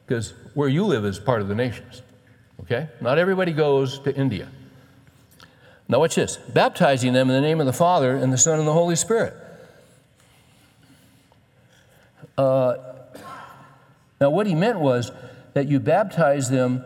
[0.06, 2.00] because where you live is part of the nations.
[2.62, 2.88] Okay?
[3.00, 4.48] Not everybody goes to India.
[5.88, 8.66] Now, watch this baptizing them in the name of the Father, and the Son, and
[8.66, 9.34] the Holy Spirit.
[12.38, 12.76] Uh,
[14.20, 15.10] now, what he meant was
[15.54, 16.84] that you baptize them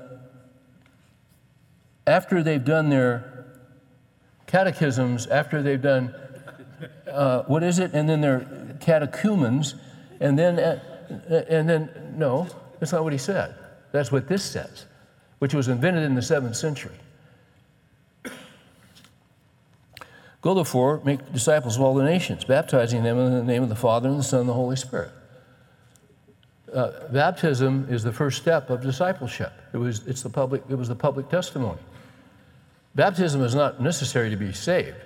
[2.10, 3.46] after they've done their
[4.46, 6.12] catechisms, after they've done,
[7.10, 7.92] uh, what is it?
[7.94, 9.76] And then their catechumens,
[10.18, 10.80] and then, uh,
[11.48, 12.48] and then, no,
[12.80, 13.54] that's not what he said.
[13.92, 14.86] That's what this says,
[15.38, 16.96] which was invented in the seventh century.
[20.42, 23.76] Go therefore, make disciples of all the nations, baptizing them in the name of the
[23.76, 25.12] Father and the Son and the Holy Spirit.
[26.74, 29.52] Uh, baptism is the first step of discipleship.
[29.72, 31.78] It was, it's the public, it was the public testimony.
[32.94, 34.96] Baptism is not necessary to be saved.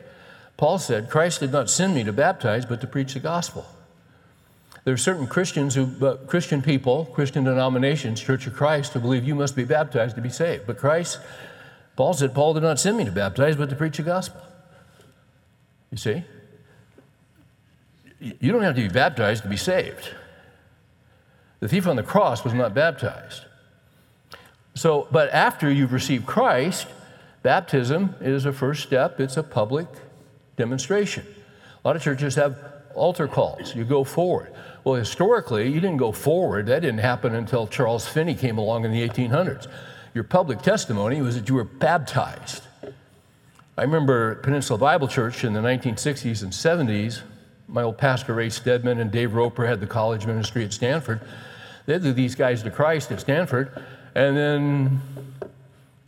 [0.57, 3.67] Paul said, Christ did not send me to baptize, but to preach the gospel.
[4.85, 9.25] There are certain Christians who, uh, Christian people, Christian denominations, Church of Christ, who believe
[9.25, 10.67] you must be baptized to be saved.
[10.67, 11.19] But Christ,
[11.97, 14.41] Paul said, Paul did not send me to baptize, but to preach the gospel.
[15.91, 16.25] You see?
[18.21, 20.11] You don't have to be baptized to be saved.
[21.61, 23.45] The thief on the cross was not baptized.
[24.75, 26.87] So, but after you've received Christ,
[27.45, 29.87] Baptism is a first step, it's a public
[30.57, 31.27] demonstration.
[31.85, 32.57] A lot of churches have
[32.95, 33.77] altar calls.
[33.77, 34.51] You go forward.
[34.83, 36.65] Well, historically, you didn't go forward.
[36.67, 39.67] That didn't happen until Charles Finney came along in the 1800s.
[40.15, 42.63] Your public testimony was that you were baptized.
[43.77, 47.21] I remember Peninsula Bible Church in the 1960s and 70s.
[47.69, 51.21] My old pastor, Ray Stedman, and Dave Roper had the college ministry at Stanford.
[51.85, 53.85] They'd lead these guys to Christ at Stanford,
[54.15, 55.03] and then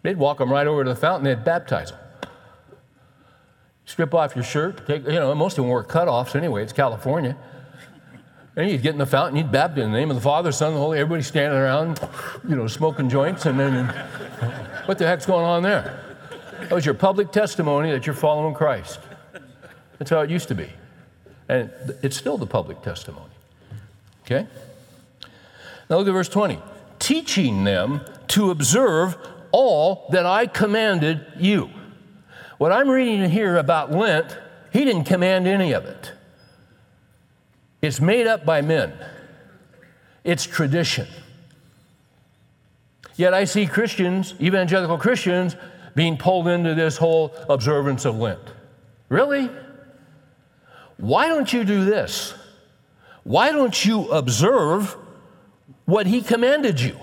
[0.07, 1.99] they'd walk them right over to the fountain, they'd baptize them.
[3.87, 7.37] Strip off your shirt, take, you know, most of them wore cutoffs anyway, it's California.
[8.55, 10.69] And you'd get in the fountain, you'd baptize in the name of the Father, Son,
[10.69, 12.01] and the Holy, everybody standing around,
[12.49, 13.87] you know, smoking joints, and then
[14.87, 16.01] what the heck's going on there?
[16.61, 19.01] That was your public testimony that you're following Christ.
[19.99, 20.71] That's how it used to be.
[21.49, 21.71] And
[22.03, 23.33] it's still the public testimony.
[24.25, 24.47] Okay?
[25.91, 26.61] Now look at verse 20.
[27.01, 29.17] Teaching them to observe
[29.53, 31.71] all that I commanded you.
[32.59, 34.39] What I'm reading here about Lent,
[34.73, 36.13] he didn't command any of it.
[37.83, 38.93] It's made up by men,
[40.25, 41.07] it's tradition.
[43.17, 45.57] Yet I see Christians, evangelical Christians,
[45.95, 48.41] being pulled into this whole observance of Lent.
[49.09, 49.51] Really?
[50.99, 52.35] Why don't you do this?
[53.25, 54.97] Why don't you observe
[55.87, 56.99] what he commanded you?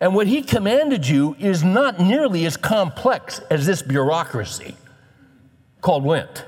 [0.00, 4.76] And what he commanded you is not nearly as complex as this bureaucracy
[5.80, 6.44] called Lent.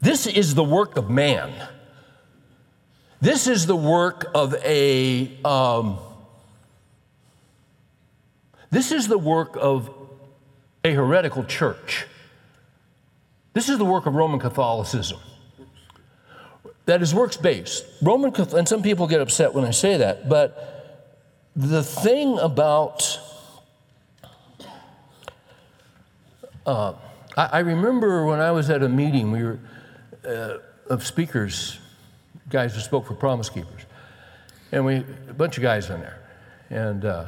[0.00, 1.52] This is the work of man.
[3.20, 5.98] This is the work of a, um,
[8.70, 9.90] this is the work of
[10.84, 12.06] a heretical church.
[13.54, 15.18] This is the work of Roman Catholicism
[16.84, 17.84] that is works based.
[18.00, 20.75] Roman, and some people get upset when I say that, but
[21.56, 23.18] the thing about,
[26.66, 26.92] uh,
[27.36, 29.58] I, I, remember when I was at a meeting, we were
[30.26, 30.58] uh,
[30.90, 31.78] of speakers,
[32.50, 33.82] guys who spoke for Promise Keepers,
[34.70, 34.96] and we
[35.30, 36.20] a bunch of guys in there,
[36.68, 37.26] and uh,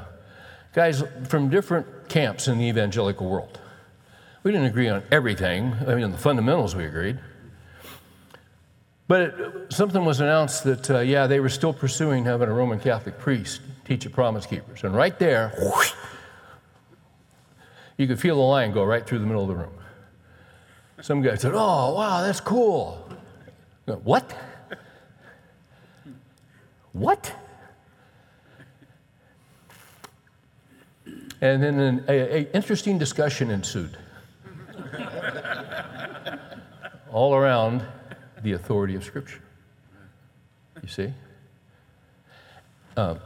[0.75, 3.59] guys from different camps in the evangelical world.
[4.43, 5.75] We didn't agree on everything.
[5.87, 7.19] I mean, on the fundamentals, we agreed.
[9.09, 12.79] But it, something was announced that, uh, yeah, they were still pursuing having a Roman
[12.79, 14.85] Catholic priest teach at Promise Keepers.
[14.85, 15.95] And right there, whoosh,
[17.97, 19.73] you could feel the line go right through the middle of the room.
[21.01, 23.09] Some guy said, Oh, wow, that's cool.
[23.87, 24.37] What?
[26.93, 27.35] What?
[31.41, 33.97] And then an a, a interesting discussion ensued
[37.11, 37.85] all around
[38.43, 39.41] the authority of Scripture.
[40.83, 41.13] You see?
[42.97, 43.21] Um,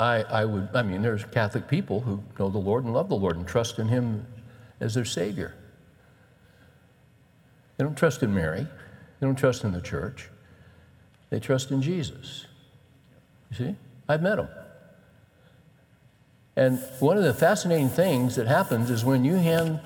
[0.00, 3.16] I, I would, I mean, there's Catholic people who know the Lord and love the
[3.16, 4.26] Lord and trust in Him
[4.80, 5.54] as their Savior.
[7.76, 8.66] They don't trust in Mary,
[9.20, 10.28] they don't trust in the church,
[11.30, 12.46] they trust in Jesus.
[13.50, 13.76] You see?
[14.08, 14.48] I've met them.
[16.56, 19.80] And one of the fascinating things that happens is when you hand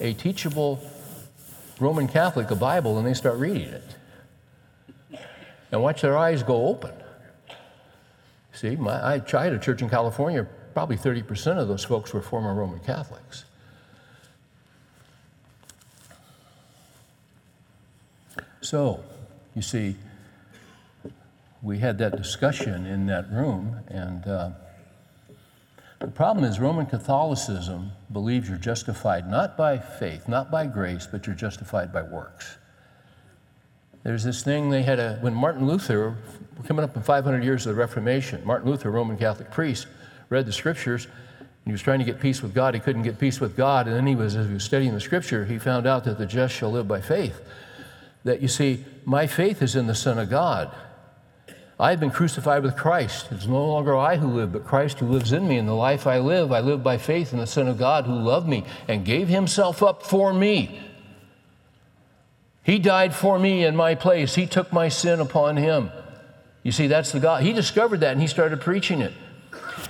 [0.00, 0.80] a teachable
[1.80, 3.96] Roman Catholic a Bible and they start reading it.
[5.72, 6.92] And watch their eyes go open.
[8.52, 12.54] See, my, I tried a church in California, probably 30% of those folks were former
[12.54, 13.44] Roman Catholics.
[18.60, 19.02] So,
[19.54, 19.96] you see,
[21.62, 24.50] we had that discussion in that room, and uh,
[25.98, 31.26] the problem is, Roman Catholicism believes you're justified not by faith, not by grace, but
[31.26, 32.56] you're justified by works.
[34.04, 36.16] There's this thing they had a, when Martin Luther,
[36.56, 39.86] we're coming up in 500 years of the Reformation, Martin Luther, Roman Catholic priest,
[40.28, 41.06] read the scriptures.
[41.06, 42.74] And He was trying to get peace with God.
[42.74, 43.86] He couldn't get peace with God.
[43.86, 46.26] And then he was, as he was studying the scripture, he found out that the
[46.26, 47.40] just shall live by faith.
[48.24, 50.74] That you see, my faith is in the Son of God.
[51.78, 53.28] I have been crucified with Christ.
[53.30, 55.58] It's no longer I who live, but Christ who lives in me.
[55.58, 58.14] In the life I live, I live by faith in the Son of God who
[58.14, 60.80] loved me and gave himself up for me.
[62.62, 64.34] He died for me in my place.
[64.34, 65.90] He took my sin upon him.
[66.62, 67.42] You see, that's the God.
[67.42, 69.12] He discovered that and he started preaching it.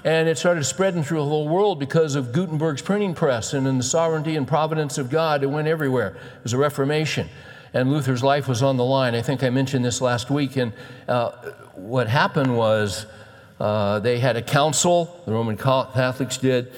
[0.05, 3.79] And it started spreading through the whole world because of Gutenberg's printing press and in
[3.79, 5.43] the sovereignty and providence of God.
[5.43, 6.17] It went everywhere.
[6.17, 7.29] It was a Reformation
[7.75, 9.15] and Luther's life was on the line.
[9.15, 10.57] I think I mentioned this last week.
[10.57, 10.73] And
[11.09, 11.31] uh,
[11.75, 13.07] what happened was
[13.61, 16.73] uh, they had a council, the Roman Catholics did,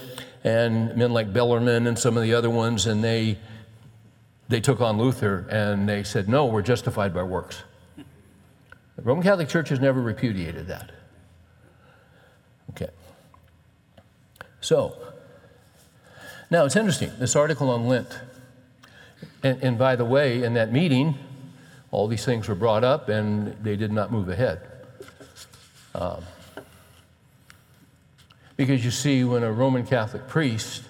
[0.44, 3.38] and men like Bellarmine and some of the other ones, and they,
[4.48, 7.62] they took on Luther and they said, no, we're justified by works.
[7.96, 10.92] The Roman Catholic Church has never repudiated that.
[12.70, 12.90] Okay.
[14.60, 14.96] So,
[16.50, 18.20] Now, it's interesting, this article on Lent.
[19.42, 21.18] And, and by the way, in that meeting,
[21.90, 24.60] all these things were brought up and they did not move ahead.
[25.94, 26.22] Um,
[28.56, 30.82] because you see, when a Roman Catholic priest,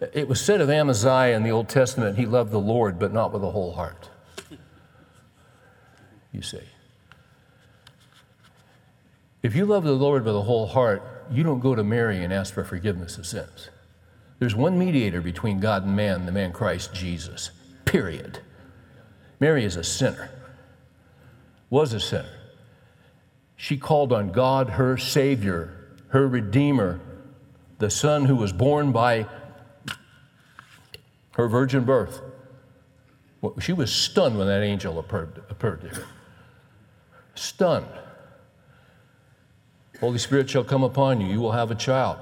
[0.00, 3.32] it was said of Amaziah in the Old Testament, he loved the Lord, but not
[3.32, 4.08] with a whole heart.
[6.32, 6.62] You see.
[9.42, 12.32] If you love the Lord with a whole heart, you don't go to Mary and
[12.32, 13.70] ask for forgiveness of sins.
[14.38, 17.50] There's one mediator between God and man, the man Christ Jesus.
[17.84, 18.40] Period.
[19.40, 20.30] Mary is a sinner,
[21.70, 22.38] was a sinner.
[23.56, 27.00] She called on God, her Savior, her Redeemer,
[27.78, 29.26] the Son who was born by
[31.38, 32.20] her virgin birth.
[33.60, 36.06] She was stunned when that angel appeared, appeared to her.
[37.36, 37.86] Stunned.
[40.00, 41.28] Holy Spirit shall come upon you.
[41.28, 42.18] You will have a child.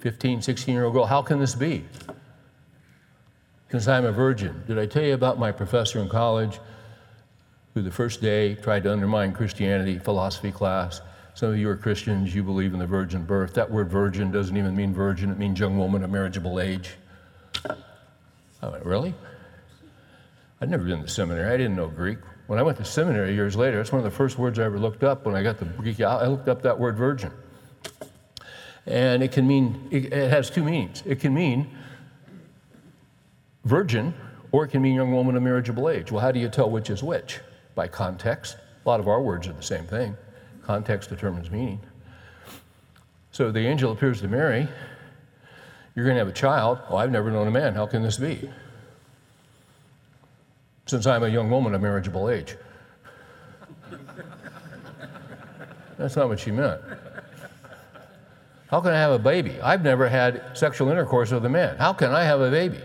[0.00, 1.06] 15, 16 year old girl.
[1.06, 1.84] How can this be?
[3.66, 4.62] Because I'm a virgin.
[4.66, 6.60] Did I tell you about my professor in college
[7.72, 11.00] who the first day tried to undermine Christianity philosophy class?
[11.32, 13.54] Some of you are Christians, you believe in the virgin birth.
[13.54, 16.96] That word virgin doesn't even mean virgin, it means young woman of marriageable age.
[17.66, 19.14] I went, Really?
[20.60, 22.18] I'd never been to seminary, I didn't know Greek.
[22.48, 24.78] When I went to seminary years later, that's one of the first words I ever
[24.78, 26.00] looked up when I got the Greek.
[26.00, 27.30] I looked up that word virgin.
[28.86, 31.02] And it can mean, it has two meanings.
[31.04, 31.68] It can mean
[33.64, 34.14] virgin,
[34.50, 36.10] or it can mean young woman of marriageable age.
[36.10, 37.40] Well, how do you tell which is which?
[37.74, 38.56] By context.
[38.84, 40.16] A lot of our words are the same thing.
[40.62, 41.80] Context determines meaning.
[43.30, 44.66] So the angel appears to Mary.
[45.98, 46.78] You're going to have a child.
[46.88, 47.74] Oh, I've never known a man.
[47.74, 48.48] How can this be?
[50.86, 52.56] Since I'm a young woman of marriageable age.
[55.98, 56.80] That's not what she meant.
[58.68, 59.60] How can I have a baby?
[59.60, 61.76] I've never had sexual intercourse with a man.
[61.78, 62.78] How can I have a baby?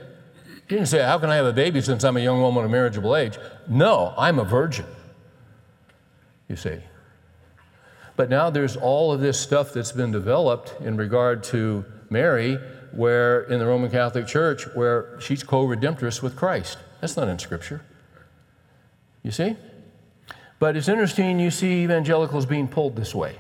[0.67, 2.71] He didn't say, How can I have a baby since I'm a young woman of
[2.71, 3.37] marriageable age?
[3.69, 4.87] No, I'm a virgin.
[6.49, 6.79] You see.
[8.15, 12.57] But now there's all of this stuff that's been developed in regard to Mary,
[12.93, 16.77] where in the Roman Catholic Church, where she's co redemptress with Christ.
[17.01, 17.81] That's not in Scripture.
[19.23, 19.55] You see?
[20.59, 23.37] But it's interesting you see evangelicals being pulled this way.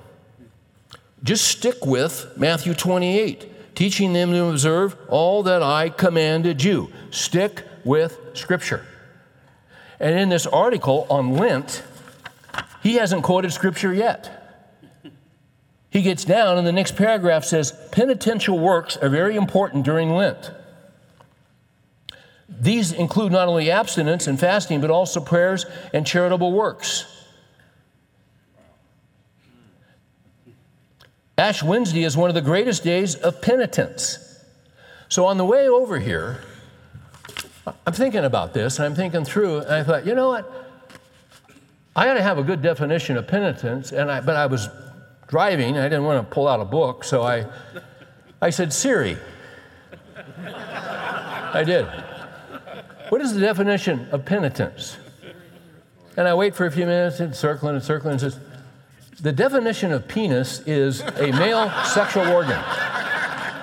[1.23, 6.91] Just stick with Matthew 28, teaching them to observe all that I commanded you.
[7.11, 8.85] Stick with Scripture.
[9.99, 11.83] And in this article on Lent,
[12.81, 14.42] he hasn't quoted Scripture yet.
[15.93, 20.49] He gets down, and the next paragraph says penitential works are very important during Lent.
[22.49, 27.05] These include not only abstinence and fasting, but also prayers and charitable works.
[31.37, 34.43] Ash Wednesday is one of the greatest days of penitence.
[35.09, 36.41] So on the way over here,
[37.85, 40.51] I'm thinking about this and I'm thinking through, and I thought, you know what?
[41.95, 44.69] I ought to have a good definition of penitence, and I, but I was
[45.33, 47.47] driving, I didn't want to pull out a book, so I,
[48.39, 49.17] I said, Siri.
[50.45, 51.87] I did.
[53.09, 54.95] What is the definition of penitence?
[56.17, 58.39] And I wait for a few minutes and circling and circling and says,
[59.21, 62.63] the definition of penis is a male sexual organ.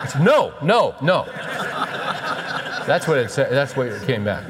[0.02, 1.24] It's no, no, no.
[2.84, 3.52] That's what it said.
[3.52, 4.42] That's what it came back.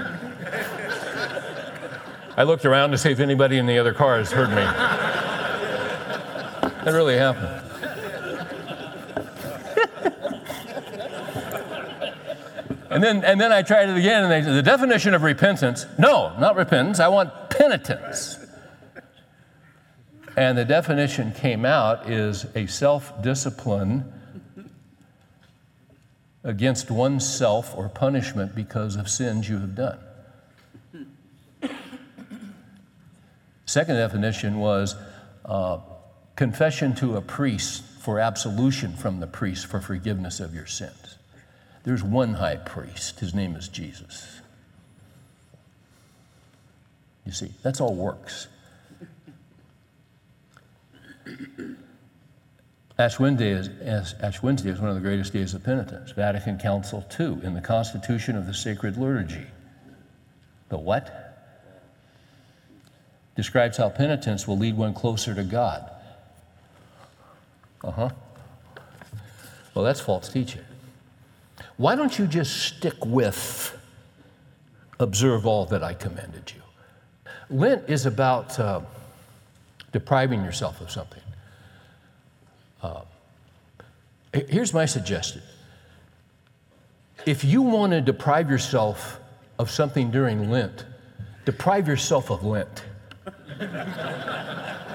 [2.39, 5.00] I looked around to see if anybody in the other cars heard me.
[6.85, 7.63] That really happened.
[12.91, 15.85] and then, and then I tried it again, and they said, the definition of repentance,
[15.99, 18.39] no, not repentance, I want penitence.
[20.37, 24.11] And the definition came out is a self discipline
[26.43, 29.99] against oneself or punishment because of sins you have done.
[33.67, 34.97] Second definition was
[35.45, 35.79] uh,
[36.37, 41.17] confession to a priest for absolution from the priest for forgiveness of your sins.
[41.85, 44.41] There's one high priest, his name is Jesus.
[47.27, 48.49] You see, that's all works.
[52.99, 56.11] Ash Wednesday, is, Ash Wednesday is one of the greatest days of penitence.
[56.13, 59.47] Vatican Council II, in the Constitution of the Sacred Liturgy.
[60.69, 61.31] The what?
[63.37, 65.91] Describes how penitence will lead one closer to God.
[67.83, 68.11] Uh huh.
[69.75, 70.63] Well, that's false teaching.
[71.77, 73.77] Why don't you just stick with
[74.99, 76.63] observe all that I commanded you?
[77.49, 78.59] Lent is about.
[78.59, 78.81] Uh,
[79.93, 81.23] depriving yourself of something.
[82.83, 83.03] Uh,
[84.33, 85.43] here's my suggestion
[87.27, 89.21] If you want to deprive yourself
[89.59, 90.87] of something during Lent,
[91.45, 92.85] deprive yourself of Lent.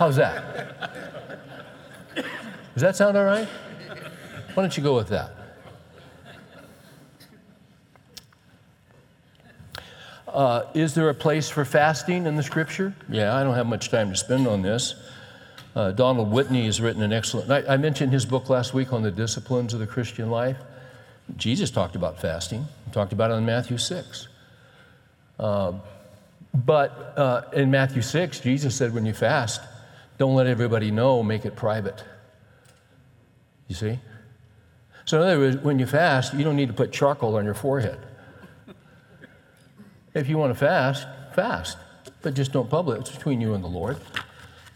[0.00, 0.96] How's that?
[2.14, 3.46] Does that sound all right?
[4.54, 5.30] Why don't you go with that?
[10.26, 12.94] Uh, is there a place for fasting in the scripture?
[13.10, 14.94] Yeah, I don't have much time to spend on this.
[15.76, 19.02] Uh, Donald Whitney has written an excellent, I, I, mentioned his book last week on
[19.02, 20.56] the disciplines of the Christian life.
[21.36, 24.28] Jesus talked about fasting, he talked about it in Matthew 6.
[25.38, 25.72] Uh,
[26.54, 29.60] but uh, in Matthew 6, Jesus said, when you fast,
[30.20, 32.04] don't let everybody know, make it private.
[33.68, 33.98] You see?
[35.06, 37.54] So, in other words, when you fast, you don't need to put charcoal on your
[37.54, 37.98] forehead.
[40.12, 41.78] If you want to fast, fast,
[42.20, 43.00] but just don't public.
[43.00, 43.96] It's between you and the Lord.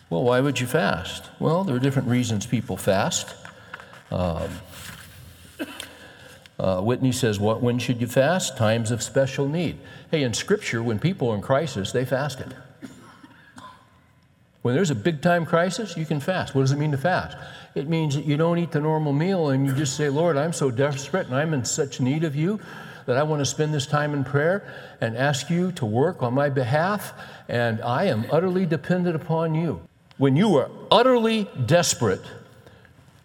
[0.08, 1.28] Well, why would you fast?
[1.38, 3.34] Well, there are different reasons people fast.
[4.10, 4.48] Um,
[6.58, 8.56] uh, Whitney says, what, when should you fast?
[8.56, 9.76] Times of special need.
[10.10, 12.56] Hey, in Scripture, when people are in crisis, they fasted.
[14.64, 16.54] When there's a big time crisis, you can fast.
[16.54, 17.36] What does it mean to fast?
[17.74, 20.54] It means that you don't eat the normal meal and you just say, Lord, I'm
[20.54, 22.58] so desperate and I'm in such need of you
[23.04, 24.66] that I want to spend this time in prayer
[25.02, 27.12] and ask you to work on my behalf,
[27.46, 29.82] and I am utterly dependent upon you.
[30.16, 32.22] When you are utterly desperate,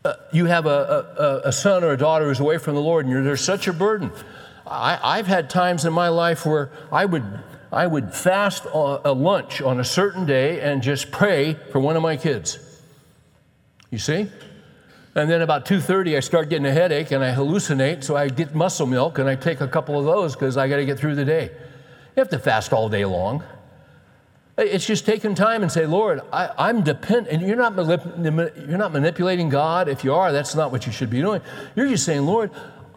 [0.04, 3.06] uh, you have a, a, a, son or a daughter who's away from the Lord,
[3.06, 4.12] and there's such a burden.
[4.68, 7.24] I, have had times in my life where I would,
[7.72, 12.02] I would fast a lunch on a certain day and just pray for one of
[12.02, 12.58] my kids.
[13.92, 14.28] You see?
[15.16, 18.56] And then about 2:30, I start getting a headache and I hallucinate, so I get
[18.56, 21.16] muscle milk and I take a couple of those because I got to get through
[21.16, 21.52] the day.
[22.16, 23.44] You have to fast all day long.
[24.58, 27.30] It's just taking time and say, Lord, I, am dependent.
[27.30, 29.88] And you're not, manip- you're not manipulating God.
[29.88, 31.42] If you are, that's not what you should be doing.
[31.76, 32.52] You're just saying, Lord,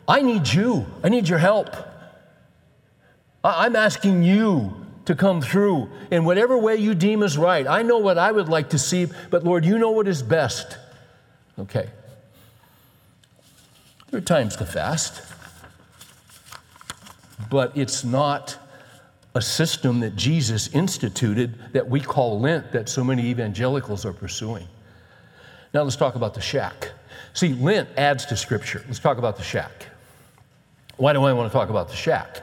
[0.09, 0.87] I need you.
[1.05, 1.77] I need your help.
[3.45, 4.75] I'm asking you
[5.05, 7.67] to come through in whatever way you deem is right.
[7.67, 10.79] I know what I would like to see, but Lord, you know what is best.
[11.59, 11.89] Okay.
[14.11, 15.23] There are times to fast,
[17.51, 18.59] but it's not
[19.35, 24.69] a system that Jesus instituted that we call Lent that so many evangelicals are pursuing.
[25.73, 26.91] Now let's talk about the shack.
[27.33, 28.85] See, Lent adds to Scripture.
[28.87, 29.87] Let's talk about the shack.
[30.99, 32.43] Why do I want to talk about the shack?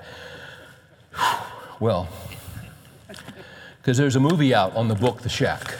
[1.80, 2.10] Well,
[3.78, 5.76] because there's a movie out on the book The Shack.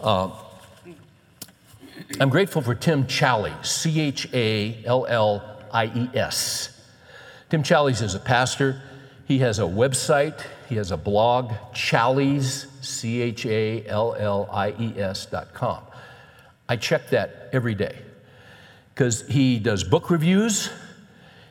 [0.00, 0.30] Uh,
[2.20, 6.80] I'm grateful for Tim Challies, C H A L L I E S.
[7.50, 8.80] Tim Challies is a pastor.
[9.26, 14.70] He has a website, he has a blog, Challies, C H A L L I
[14.78, 15.82] E S dot com.
[16.68, 17.98] I check that every day
[18.94, 20.70] because he does book reviews.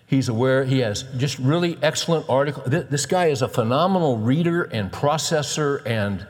[0.08, 2.66] He's aware, he has just really excellent articles.
[2.68, 6.26] This guy is a phenomenal reader and processor and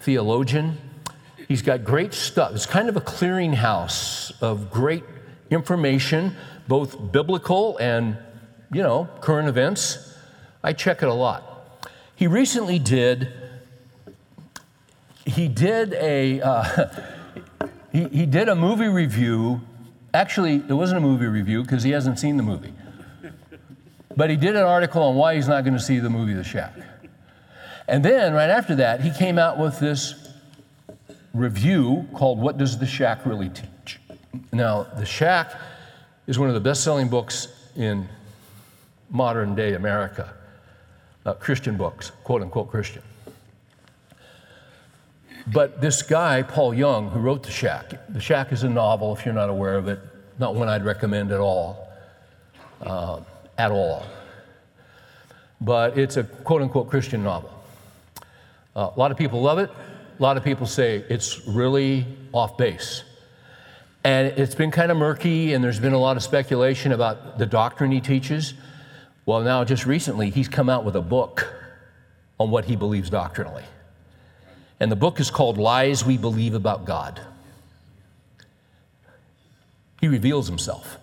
[0.00, 0.78] theologian.
[1.46, 2.54] He's got great stuff.
[2.54, 5.04] It's kind of a clearinghouse of great
[5.50, 6.36] information,
[6.68, 8.16] both biblical and,
[8.72, 10.16] you know, current events.
[10.64, 11.86] I check it a lot.
[12.16, 13.28] He recently did,
[15.26, 16.88] he did a, uh,
[17.92, 19.60] he, he did a movie review.
[20.14, 22.72] Actually, it wasn't a movie review because he hasn't seen the movie.
[24.18, 26.42] But he did an article on why he's not going to see the movie The
[26.42, 26.74] Shack.
[27.86, 30.34] And then, right after that, he came out with this
[31.32, 34.00] review called What Does the Shack Really Teach?
[34.52, 35.52] Now, The Shack
[36.26, 37.46] is one of the best selling books
[37.76, 38.08] in
[39.08, 40.34] modern day America,
[41.24, 43.02] uh, Christian books, quote unquote Christian.
[45.46, 49.24] But this guy, Paul Young, who wrote The Shack, The Shack is a novel, if
[49.24, 50.00] you're not aware of it,
[50.40, 51.88] not one I'd recommend at all.
[52.82, 53.20] Uh,
[53.58, 54.06] at all.
[55.60, 57.52] But it's a quote unquote Christian novel.
[58.74, 62.56] Uh, a lot of people love it, a lot of people say it's really off
[62.56, 63.02] base.
[64.04, 67.46] And it's been kind of murky, and there's been a lot of speculation about the
[67.46, 68.54] doctrine he teaches.
[69.26, 71.52] Well, now, just recently, he's come out with a book
[72.38, 73.64] on what he believes doctrinally.
[74.80, 77.20] And the book is called Lies We Believe About God.
[80.00, 80.98] He reveals himself.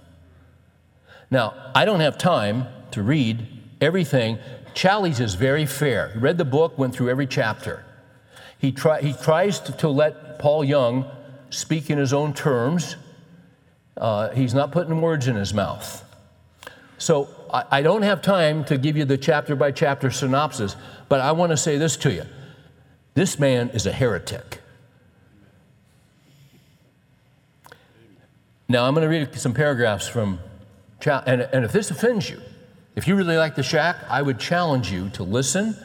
[1.36, 3.46] Now, I don't have time to read
[3.82, 4.40] everything.
[4.74, 6.12] Challies is very fair.
[6.14, 7.84] He read the book, went through every chapter.
[8.58, 11.04] He, try, he tries to, to, let Paul Young
[11.50, 12.96] speak in his own terms.
[13.98, 16.06] Uh, he's not putting words in his mouth.
[17.00, 20.78] So I, I don't have time to give you the chapter by chapter synopsis,
[21.10, 22.24] but I want to say this to you.
[23.14, 24.62] This man is a heretic.
[28.70, 30.40] Now, I'm going to read some paragraphs from
[31.08, 32.42] and, and if this offends you,
[32.96, 35.76] if you really like the shack, I would challenge you to listen,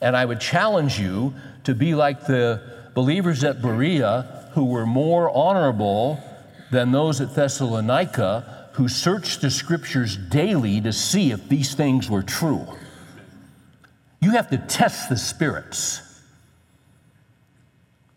[0.00, 1.34] and I would challenge you
[1.64, 2.62] to be like the
[2.94, 6.22] believers at Berea who were more honorable
[6.70, 12.22] than those at Thessalonica who searched the scriptures daily to see if these things were
[12.22, 12.66] true.
[14.20, 16.02] You have to test the spirits.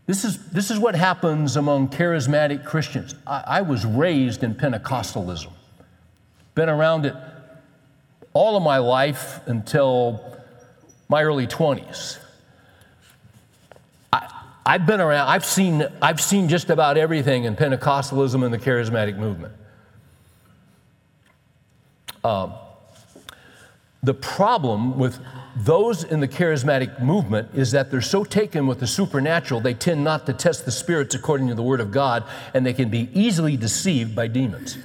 [0.06, 3.16] This is, this is what happens among charismatic Christians.
[3.26, 5.52] I, I was raised in Pentecostalism,
[6.56, 7.16] been around it
[8.34, 10.38] all of my life until
[11.08, 12.18] my early 20s.
[14.12, 14.28] I,
[14.66, 19.18] I've been around, I've seen, I've seen just about everything in Pentecostalism and the charismatic
[19.18, 19.54] movement.
[22.24, 22.54] Um,
[24.02, 25.20] the problem with
[25.56, 30.04] those in the charismatic movement is that they're so taken with the supernatural, they tend
[30.04, 32.24] not to test the spirits according to the Word of God,
[32.54, 34.78] and they can be easily deceived by demons.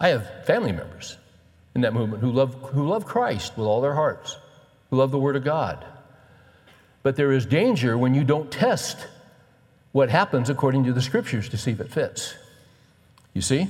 [0.00, 1.16] I have family members
[1.74, 4.36] in that movement who love, who love Christ with all their hearts,
[4.90, 5.84] who love the Word of God.
[7.02, 9.06] But there is danger when you don't test
[9.92, 12.34] what happens according to the Scriptures to see if it fits.
[13.34, 13.68] You see?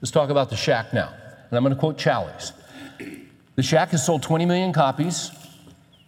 [0.00, 1.12] Let's talk about the shack now.
[1.50, 2.52] And I'm going to quote Challies.
[3.54, 5.30] The shack has sold 20 million copies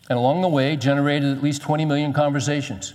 [0.08, 2.94] and along the way generated at least 20 million conversations.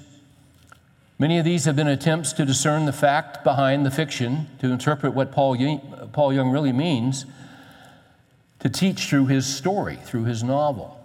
[1.22, 5.14] Many of these have been attempts to discern the fact behind the fiction, to interpret
[5.14, 7.26] what Paul Young, Paul Young really means,
[8.60, 10.96] to teach through his story, through his novel.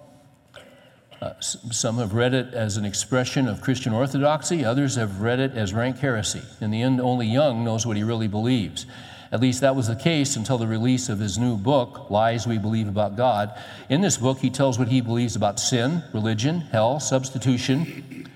[1.20, 5.56] Uh, some have read it as an expression of Christian orthodoxy, others have read it
[5.56, 6.42] as rank heresy.
[6.60, 8.86] In the end, only Young knows what he really believes.
[9.32, 12.58] At least that was the case until the release of his new book, Lies We
[12.58, 13.52] Believe About God.
[13.88, 18.28] In this book, he tells what he believes about sin, religion, hell, substitution,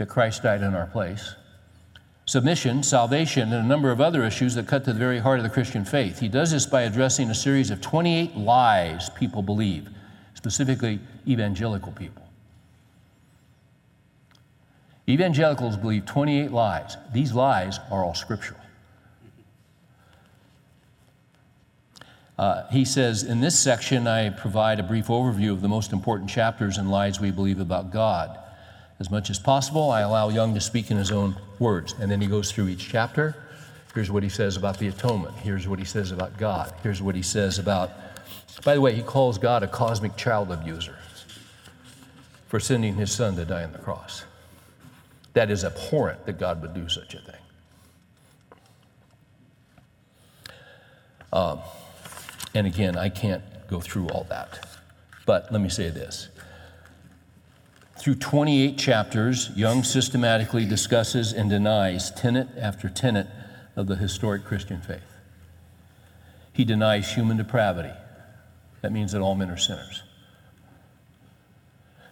[0.00, 1.34] that Christ died in our place,
[2.24, 5.42] submission, salvation, and a number of other issues that cut to the very heart of
[5.42, 6.20] the Christian faith.
[6.20, 9.90] He does this by addressing a series of 28 lies people believe,
[10.32, 12.26] specifically evangelical people.
[15.06, 16.96] Evangelicals believe 28 lies.
[17.12, 18.58] These lies are all scriptural.
[22.38, 26.30] Uh, he says, In this section, I provide a brief overview of the most important
[26.30, 28.39] chapters and lies we believe about God.
[29.00, 31.94] As much as possible, I allow Young to speak in his own words.
[31.98, 33.34] And then he goes through each chapter.
[33.94, 35.34] Here's what he says about the atonement.
[35.36, 36.72] Here's what he says about God.
[36.82, 37.90] Here's what he says about,
[38.62, 40.96] by the way, he calls God a cosmic child abuser
[42.46, 44.24] for sending his son to die on the cross.
[45.32, 47.36] That is abhorrent that God would do such a thing.
[51.32, 51.60] Um,
[52.54, 54.68] and again, I can't go through all that.
[55.26, 56.28] But let me say this
[58.00, 63.26] through 28 chapters, Young systematically discusses and denies tenet after tenet
[63.76, 65.02] of the historic Christian faith.
[66.54, 67.92] He denies human depravity.
[68.80, 70.02] That means that all men are sinners.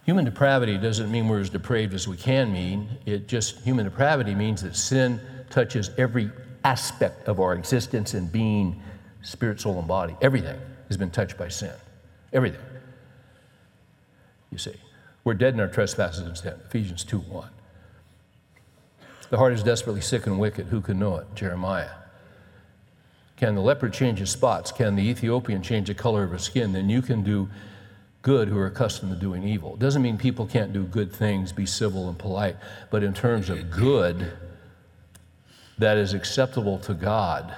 [0.05, 2.89] Human depravity doesn't mean we're as depraved as we can mean.
[3.07, 5.19] It just, human depravity means that sin
[5.49, 6.31] touches every
[6.65, 8.83] aspect of our existence and being,
[9.23, 10.15] spirit, soul, and body.
[10.21, 10.59] Everything
[10.89, 11.73] has been touched by sin.
[12.35, 12.61] Everything.
[14.53, 14.75] You see.
[15.29, 16.55] We're dead in our trespasses and sin.
[16.69, 17.51] Ephesians 2 1.
[19.29, 20.69] The heart is desperately sick and wicked.
[20.69, 21.27] Who can know it?
[21.35, 21.91] Jeremiah.
[23.37, 24.73] Can the leopard change his spots?
[24.73, 26.73] Can the Ethiopian change the color of his skin?
[26.73, 27.51] Then you can do
[28.23, 29.75] good who are accustomed to doing evil.
[29.75, 32.57] It doesn't mean people can't do good things, be civil and polite,
[32.91, 34.33] but in terms of good
[35.77, 37.55] that is acceptable to God,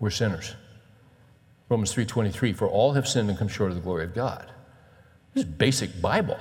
[0.00, 0.56] we're sinners.
[1.68, 4.50] Romans 3:23 for all have sinned and come short of the glory of God.
[5.32, 6.38] This is basic Bible.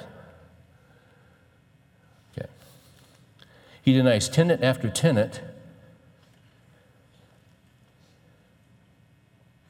[2.37, 2.47] Okay.
[3.81, 5.41] He denies tenet after tenet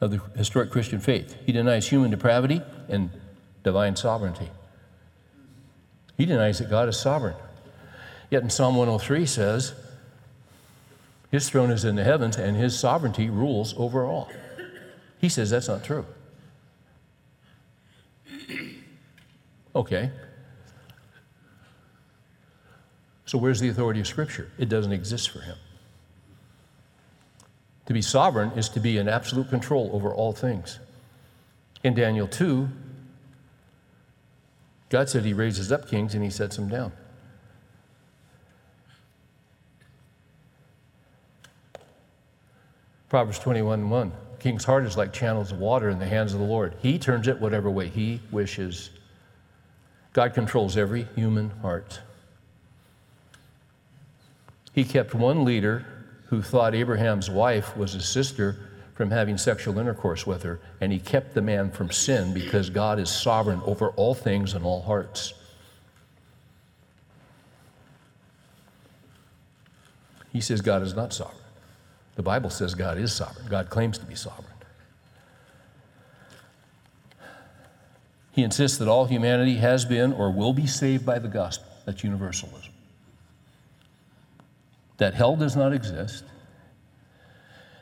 [0.02, 1.38] of the historic Christian faith.
[1.46, 3.10] He denies human depravity and
[3.64, 4.50] divine sovereignty.
[6.18, 7.36] He denies that God is sovereign.
[8.30, 9.74] Yet in Psalm 103 says,
[11.32, 14.30] His throne is in the heavens and His sovereignty rules over all.
[15.24, 16.06] He says that's not true.
[19.74, 20.12] Okay.
[23.26, 24.52] So, where's the authority of Scripture?
[24.58, 25.56] It doesn't exist for him.
[27.86, 30.80] To be sovereign is to be in absolute control over all things.
[31.86, 32.68] In Daniel 2,
[34.90, 36.92] God said he raises up kings and he sets them down.
[43.08, 44.12] Proverbs 21 1
[44.44, 46.76] king's heart is like channels of water in the hands of the Lord.
[46.82, 48.90] He turns it whatever way he wishes.
[50.12, 52.02] God controls every human heart.
[54.74, 55.86] He kept one leader
[56.26, 61.00] who thought Abraham's wife was his sister from having sexual intercourse with her, and he
[61.00, 65.34] kept the man from sin because God is sovereign over all things and all hearts.
[70.34, 71.43] He says God is not sovereign.
[72.16, 73.48] The Bible says God is sovereign.
[73.50, 74.48] God claims to be sovereign.
[78.32, 81.68] He insists that all humanity has been or will be saved by the gospel.
[81.86, 82.72] That's universalism.
[84.98, 86.24] That hell does not exist.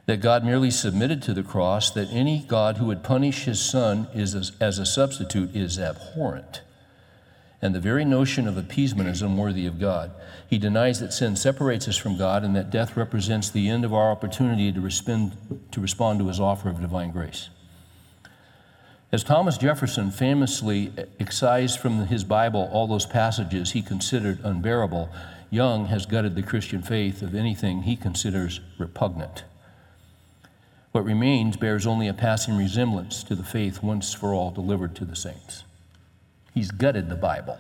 [0.08, 4.08] That God merely submitted to the cross, that any God who would punish his son
[4.14, 6.62] is as, as a substitute is abhorrent.
[7.62, 10.12] And the very notion of appeasement is unworthy of God.
[10.48, 13.94] He denies that sin separates us from God and that death represents the end of
[13.94, 15.38] our opportunity to respond,
[15.72, 17.50] to respond to his offer of divine grace.
[19.12, 25.10] As Thomas Jefferson famously excised from his Bible all those passages he considered unbearable,
[25.54, 29.44] Young has gutted the Christian faith of anything he considers repugnant.
[30.94, 35.06] What remains bears only a passing resemblance to the faith once for all delivered to
[35.06, 35.66] the saints.
[36.54, 37.58] He's gutted the Bible.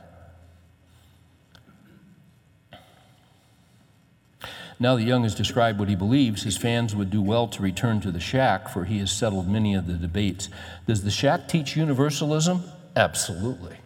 [4.80, 8.02] Now that Young has described what he believes, his fans would do well to return
[8.02, 10.50] to the shack, for he has settled many of the debates.
[10.88, 12.64] Does the shack teach universalism?
[12.96, 13.78] Absolutely.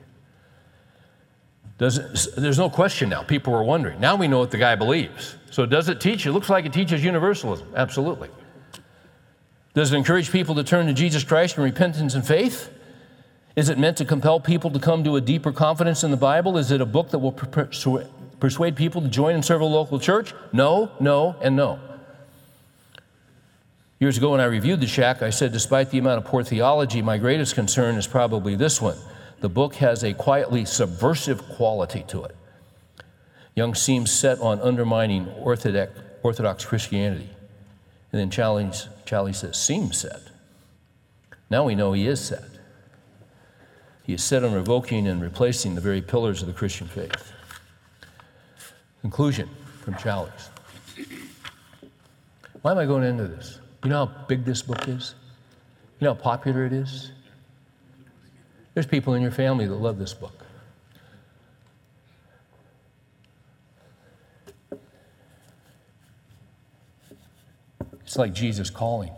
[1.78, 3.24] Does it, there's no question now.
[3.24, 4.00] People are wondering.
[4.00, 5.36] Now we know what the guy believes.
[5.52, 6.26] So does it teach?
[6.26, 7.68] It looks like it teaches universalism.
[7.76, 8.30] Absolutely.
[9.74, 12.72] Does it encourage people to turn to Jesus Christ in repentance and faith?
[13.56, 16.58] Is it meant to compel people to come to a deeper confidence in the Bible?
[16.58, 20.34] Is it a book that will persuade people to join and serve a local church?
[20.52, 21.80] No, no, and no.
[23.98, 27.02] Years ago, when I reviewed the shack, I said, despite the amount of poor theology,
[27.02, 28.98] my greatest concern is probably this one.
[29.40, 32.36] The book has a quietly subversive quality to it.
[33.56, 35.94] Young seems set on undermining Orthodox,
[36.24, 37.30] Orthodox Christianity.
[38.12, 40.24] And then Challies, Challies says, seems set.
[41.50, 42.44] Now we know he is set.
[44.06, 47.34] He is set on revoking and replacing the very pillars of the Christian faith.
[49.02, 49.50] Conclusion
[49.82, 50.50] from Challies.
[52.62, 53.60] Why am I going into this?
[53.84, 55.16] You know how big this book is?
[56.00, 57.12] You know how popular it is?
[58.74, 60.46] There's people in your family that love this book.
[68.02, 69.12] It's like Jesus calling.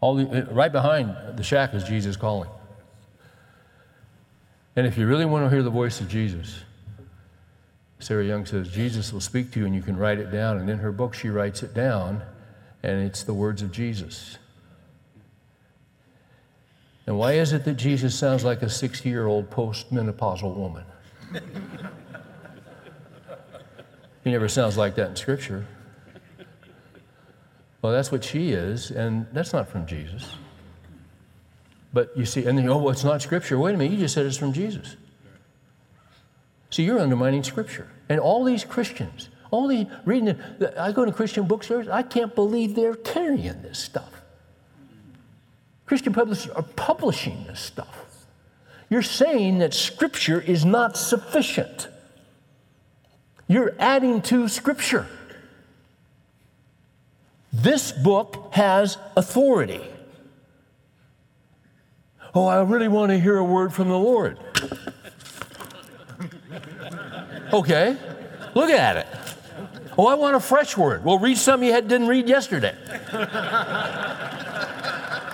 [0.00, 2.48] All the, right behind the shack is Jesus calling.
[4.76, 6.60] And if you really want to hear the voice of Jesus,
[7.98, 10.58] Sarah Young says, Jesus will speak to you and you can write it down.
[10.58, 12.22] And in her book, she writes it down,
[12.82, 14.38] and it's the words of Jesus.
[17.06, 20.84] And why is it that Jesus sounds like a 60 year old postmenopausal woman?
[24.24, 25.66] he never sounds like that in Scripture.
[27.82, 30.34] Well, that's what she is, and that's not from Jesus.
[31.92, 33.58] But you see, and then, oh, well, it's not Scripture.
[33.58, 34.96] Wait a minute, you just said it's from Jesus.
[36.70, 37.88] See, you're undermining Scripture.
[38.08, 42.34] And all these Christians, all the reading, the, I go to Christian bookstores, I can't
[42.34, 44.22] believe they're carrying this stuff.
[45.86, 48.06] Christian publishers are publishing this stuff.
[48.88, 51.88] You're saying that Scripture is not sufficient.
[53.48, 55.08] You're adding to Scripture.
[57.52, 59.82] This book has authority.
[62.34, 64.38] Oh, I really want to hear a word from the Lord.
[67.52, 67.96] Okay,
[68.54, 69.06] look at it.
[69.98, 71.04] Oh, I want a fresh word.
[71.04, 72.76] Well, read something you didn't read yesterday.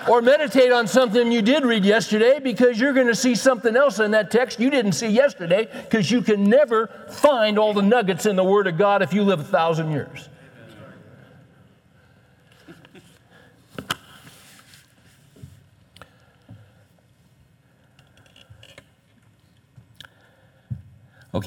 [0.09, 3.99] or meditate on something you did read yesterday because you're going to see something else
[3.99, 8.25] in that text you didn't see yesterday because you can never find all the nuggets
[8.25, 10.29] in the Word of God if you live a thousand years.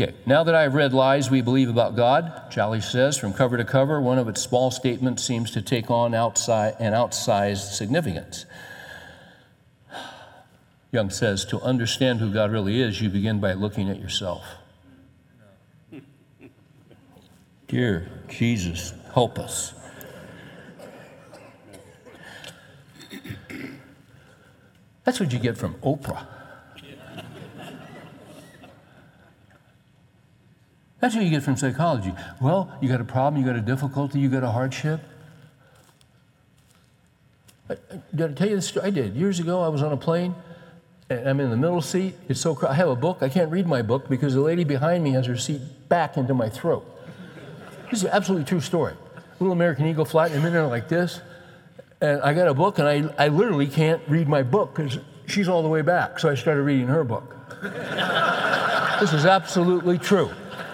[0.00, 3.66] Okay, now that I've read lies we believe about God, Challies says, from cover to
[3.66, 8.46] cover, one of its small statements seems to take on outside, an outsized significance.
[10.90, 14.42] Young says, to understand who God really is, you begin by looking at yourself.
[17.68, 19.74] Dear Jesus, help us.
[25.04, 26.26] That's what you get from Oprah.
[31.00, 32.12] That's what you get from psychology.
[32.40, 35.00] Well, you got a problem, you got a difficulty, you got a hardship.
[37.70, 37.76] I,
[38.14, 38.76] did I tell you this?
[38.76, 39.14] I did.
[39.14, 40.34] Years ago, I was on a plane.
[41.08, 42.14] and I'm in the middle seat.
[42.28, 43.18] It's so I have a book.
[43.22, 46.34] I can't read my book because the lady behind me has her seat back into
[46.34, 46.84] my throat.
[47.90, 48.94] This is an absolutely true story.
[49.38, 51.20] Little American Eagle flight, I'm in there like this,
[52.00, 55.48] and I got a book, and I, I literally can't read my book because she's
[55.48, 56.18] all the way back.
[56.18, 57.34] So I started reading her book.
[59.00, 60.30] this is absolutely true.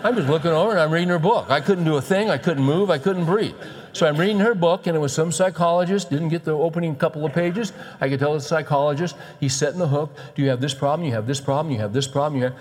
[0.06, 1.50] I'm just looking over and I'm reading her book.
[1.50, 3.56] I couldn't do a thing, I couldn't move, I couldn't breathe.
[3.92, 7.26] So I'm reading her book, and it was some psychologist, didn't get the opening couple
[7.26, 7.72] of pages.
[8.00, 9.16] I could tell a psychologist.
[9.40, 10.16] He's setting the hook.
[10.36, 11.08] Do you have this problem?
[11.08, 11.74] You have this problem?
[11.74, 12.40] You have this problem?
[12.40, 12.54] You have,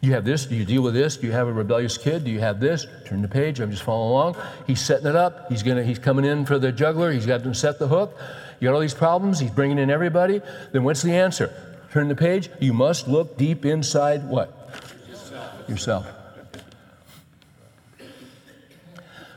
[0.00, 0.46] you have this?
[0.46, 1.18] Do you deal with this?
[1.18, 2.24] Do you have a rebellious kid?
[2.24, 2.86] Do you have this?
[3.04, 3.60] Turn the page.
[3.60, 4.36] I'm just following along.
[4.66, 5.50] He's setting it up.
[5.50, 5.84] He's gonna.
[5.84, 7.12] He's coming in for the juggler.
[7.12, 8.16] He's got them set the hook.
[8.58, 9.38] You got all these problems.
[9.38, 10.40] He's bringing in everybody.
[10.72, 11.52] Then what's the answer?
[11.92, 12.48] Turn the page.
[12.58, 14.72] You must look deep inside what?
[15.10, 15.68] Yourself.
[15.68, 16.19] Yourself.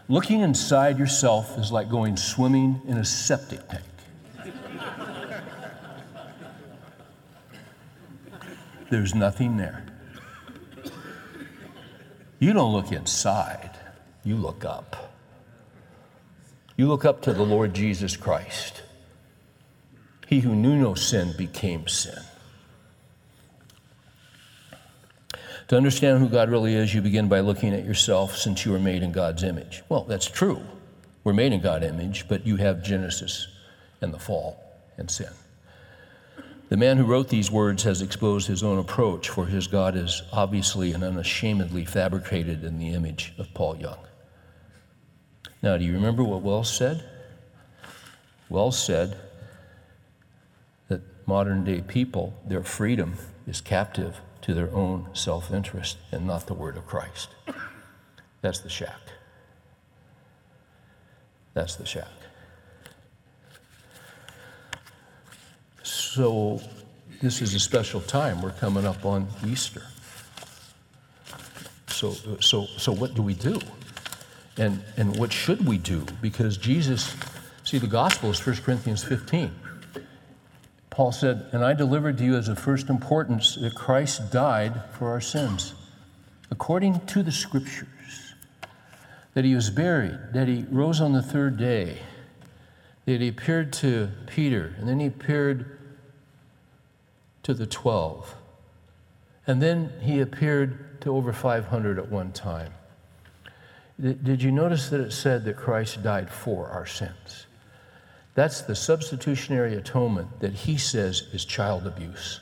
[0.10, 3.84] Looking inside yourself is like going swimming in a septic tank.
[8.90, 9.86] There's nothing there.
[12.40, 13.72] You don't look inside,
[14.24, 15.16] you look up.
[16.76, 18.82] You look up to the Lord Jesus Christ.
[20.28, 22.20] He who knew no sin became sin.
[25.70, 28.80] To understand who God really is, you begin by looking at yourself since you were
[28.80, 29.82] made in God's image.
[29.88, 30.62] Well, that's true.
[31.24, 33.48] We're made in God's image, but you have Genesis
[34.02, 34.62] and the fall
[34.98, 35.30] and sin.
[36.70, 40.24] The man who wrote these words has exposed his own approach, for his God is
[40.32, 44.00] obviously and unashamedly fabricated in the image of Paul Young.
[45.62, 47.04] Now, do you remember what Wells said?
[48.50, 49.18] Wells said
[50.90, 53.16] that modern day people, their freedom
[53.48, 57.30] is captive to their own self interest and not the word of Christ.
[58.42, 59.00] That's the shack.
[61.54, 62.08] That's the shack.
[65.82, 66.62] So,
[67.22, 68.42] this is a special time.
[68.42, 69.84] We're coming up on Easter.
[71.88, 73.60] So, so, so what do we do?
[74.58, 76.06] And, and what should we do?
[76.22, 77.16] Because Jesus,
[77.64, 79.52] see, the gospel is 1 Corinthians 15.
[80.94, 85.10] Paul said, And I delivered to you as of first importance that Christ died for
[85.10, 85.74] our sins,
[86.52, 88.36] according to the scriptures,
[89.34, 91.98] that he was buried, that he rose on the third day,
[93.06, 95.80] that he appeared to Peter, and then he appeared
[97.42, 98.36] to the 12.
[99.48, 102.72] And then he appeared to over 500 at one time.
[104.00, 107.48] Did you notice that it said that Christ died for our sins?
[108.36, 112.40] That's the substitutionary atonement that he says is child abuse,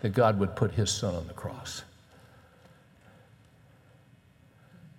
[0.00, 1.84] that God would put his son on the cross.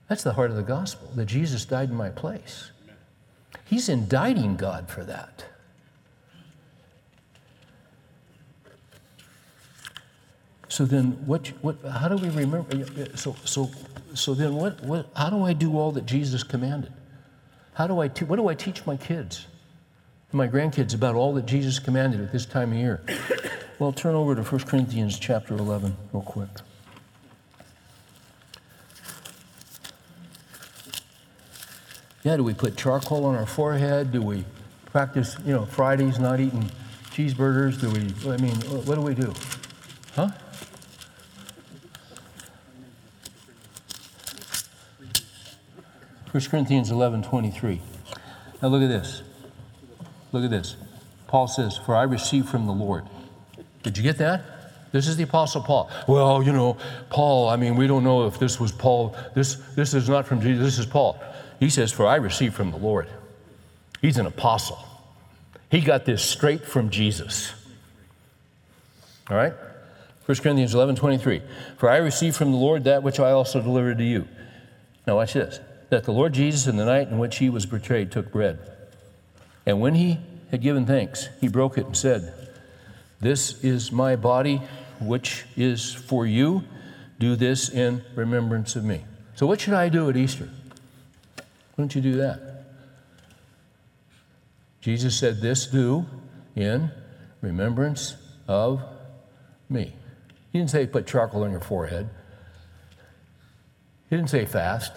[0.08, 2.72] That's the heart of the gospel, that Jesus died in my place.
[3.66, 5.46] He's indicting God for that.
[10.68, 12.86] So then, what, what, how do we remember?
[13.18, 13.70] So, so,
[14.14, 16.94] so then, what, what, how do I do all that Jesus commanded?
[17.74, 19.48] How do I, te- what do I teach my kids?
[20.34, 23.02] My grandkids about all that Jesus commanded at this time of year.
[23.80, 26.50] Well, turn over to 1 Corinthians chapter 11 real quick.
[32.24, 34.12] Yeah, do we put charcoal on our forehead?
[34.12, 34.46] Do we
[34.86, 36.70] practice, you know, Fridays not eating
[37.10, 37.82] cheeseburgers?
[37.82, 38.56] Do we, I mean,
[38.86, 39.34] what do we do?
[40.16, 40.30] Huh?
[46.32, 47.82] First Corinthians 11, 23.
[48.62, 49.24] Now look at this.
[50.32, 50.76] Look at this.
[51.28, 53.06] Paul says, For I received from the Lord.
[53.84, 54.44] Did you get that?
[54.92, 55.90] This is the Apostle Paul.
[56.08, 56.78] Well, you know,
[57.10, 59.16] Paul, I mean, we don't know if this was Paul.
[59.34, 61.22] This, this is not from Jesus, this is Paul.
[61.60, 63.08] He says, For I received from the Lord.
[64.02, 64.80] He's an apostle.
[65.70, 67.54] He got this straight from Jesus.
[69.30, 69.54] All right?
[70.26, 71.42] 1 Corinthians 11 23.
[71.78, 74.28] For I received from the Lord that which I also delivered to you.
[75.08, 75.60] Now, watch this.
[75.90, 78.60] That the Lord Jesus, in the night in which he was betrayed, took bread.
[79.66, 82.34] And when he had given thanks, he broke it and said,
[83.20, 84.62] This is my body,
[85.00, 86.64] which is for you.
[87.20, 89.06] Do this in remembrance of me.
[89.36, 90.50] So, what should I do at Easter?
[91.36, 91.44] Why
[91.78, 92.66] don't you do that?
[94.82, 96.06] Jesus said, This do
[96.56, 96.92] in
[97.42, 98.16] remembrance
[98.48, 98.82] of
[99.70, 99.94] me.
[100.52, 102.10] He didn't say put charcoal on your forehead.
[104.10, 104.92] He didn't say fast.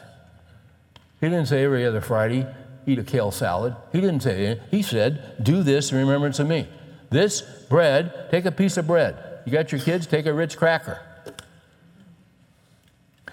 [1.21, 2.47] He didn't say every other Friday
[2.87, 3.76] eat a kale salad.
[3.93, 4.62] He didn't say it.
[4.70, 6.68] He said, Do this in remembrance of me.
[7.11, 9.16] This bread, take a piece of bread.
[9.45, 11.01] You got your kids, take a Ritz cracker.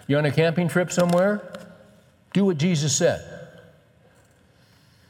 [0.07, 1.41] You're on a camping trip somewhere?
[2.33, 3.25] Do what Jesus said.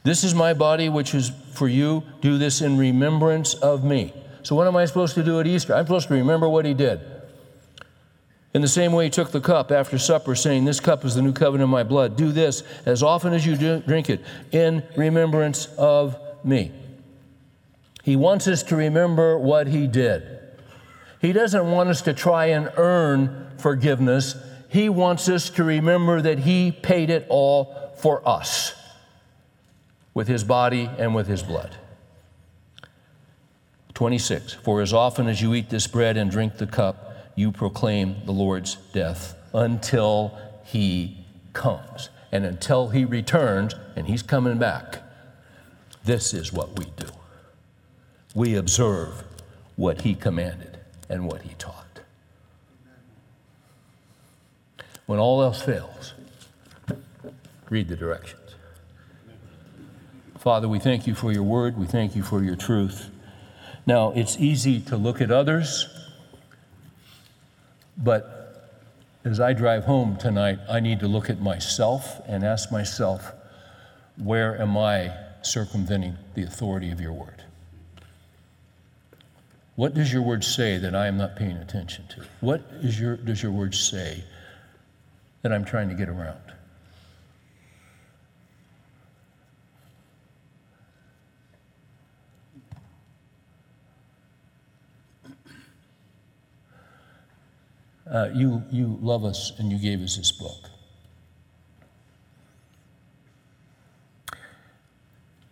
[0.04, 2.02] This is my body, which is for you.
[2.20, 4.12] Do this in remembrance of me.
[4.42, 5.74] So, what am I supposed to do at Easter?
[5.74, 7.00] I'm supposed to remember what he did.
[8.54, 11.22] In the same way, he took the cup after supper, saying, This cup is the
[11.22, 12.16] new covenant in my blood.
[12.16, 16.70] Do this as often as you drink it in remembrance of me.
[18.02, 20.40] He wants us to remember what he did.
[21.20, 24.36] He doesn't want us to try and earn forgiveness.
[24.68, 28.74] He wants us to remember that he paid it all for us
[30.14, 31.76] with his body and with his blood.
[33.94, 38.16] 26 For as often as you eat this bread and drink the cup, you proclaim
[38.24, 42.08] the Lord's death until he comes.
[42.30, 45.02] And until he returns, and he's coming back,
[46.04, 47.08] this is what we do.
[48.34, 49.24] We observe
[49.76, 50.78] what he commanded
[51.08, 52.00] and what he taught.
[55.04, 56.14] When all else fails,
[57.68, 58.40] read the directions.
[60.38, 61.76] Father, we thank you for your word.
[61.76, 63.10] We thank you for your truth.
[63.86, 65.86] Now, it's easy to look at others
[68.02, 68.42] but
[69.24, 73.32] as I drive home tonight, I need to look at myself and ask myself,
[74.16, 77.44] where am I circumventing the authority of your word?
[79.76, 82.24] What does your word say that I am not paying attention to?
[82.40, 84.22] What is your, does your word say
[85.42, 86.41] that I'm trying to get around?
[98.12, 100.68] Uh, you, you love us and you gave us this book.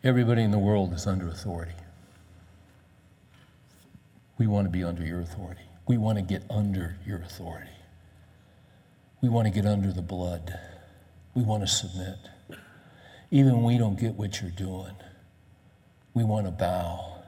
[0.04, 1.72] Everybody in the world is under authority.
[4.38, 5.60] We want to be under your authority.
[5.86, 7.70] We want to get under your authority.
[9.20, 10.58] We want to get under the blood.
[11.34, 12.16] We want to submit.
[13.30, 14.94] Even when we don't get what you're doing,
[16.14, 17.22] we want to bow.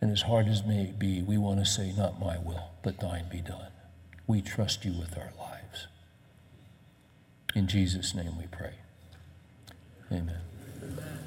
[0.00, 3.28] And as hard as may be, we want to say, Not my will, but thine
[3.30, 3.72] be done.
[4.26, 5.86] We trust you with our lives.
[7.54, 8.74] In Jesus' name we pray.
[10.10, 10.40] Amen.
[10.82, 11.21] Amen.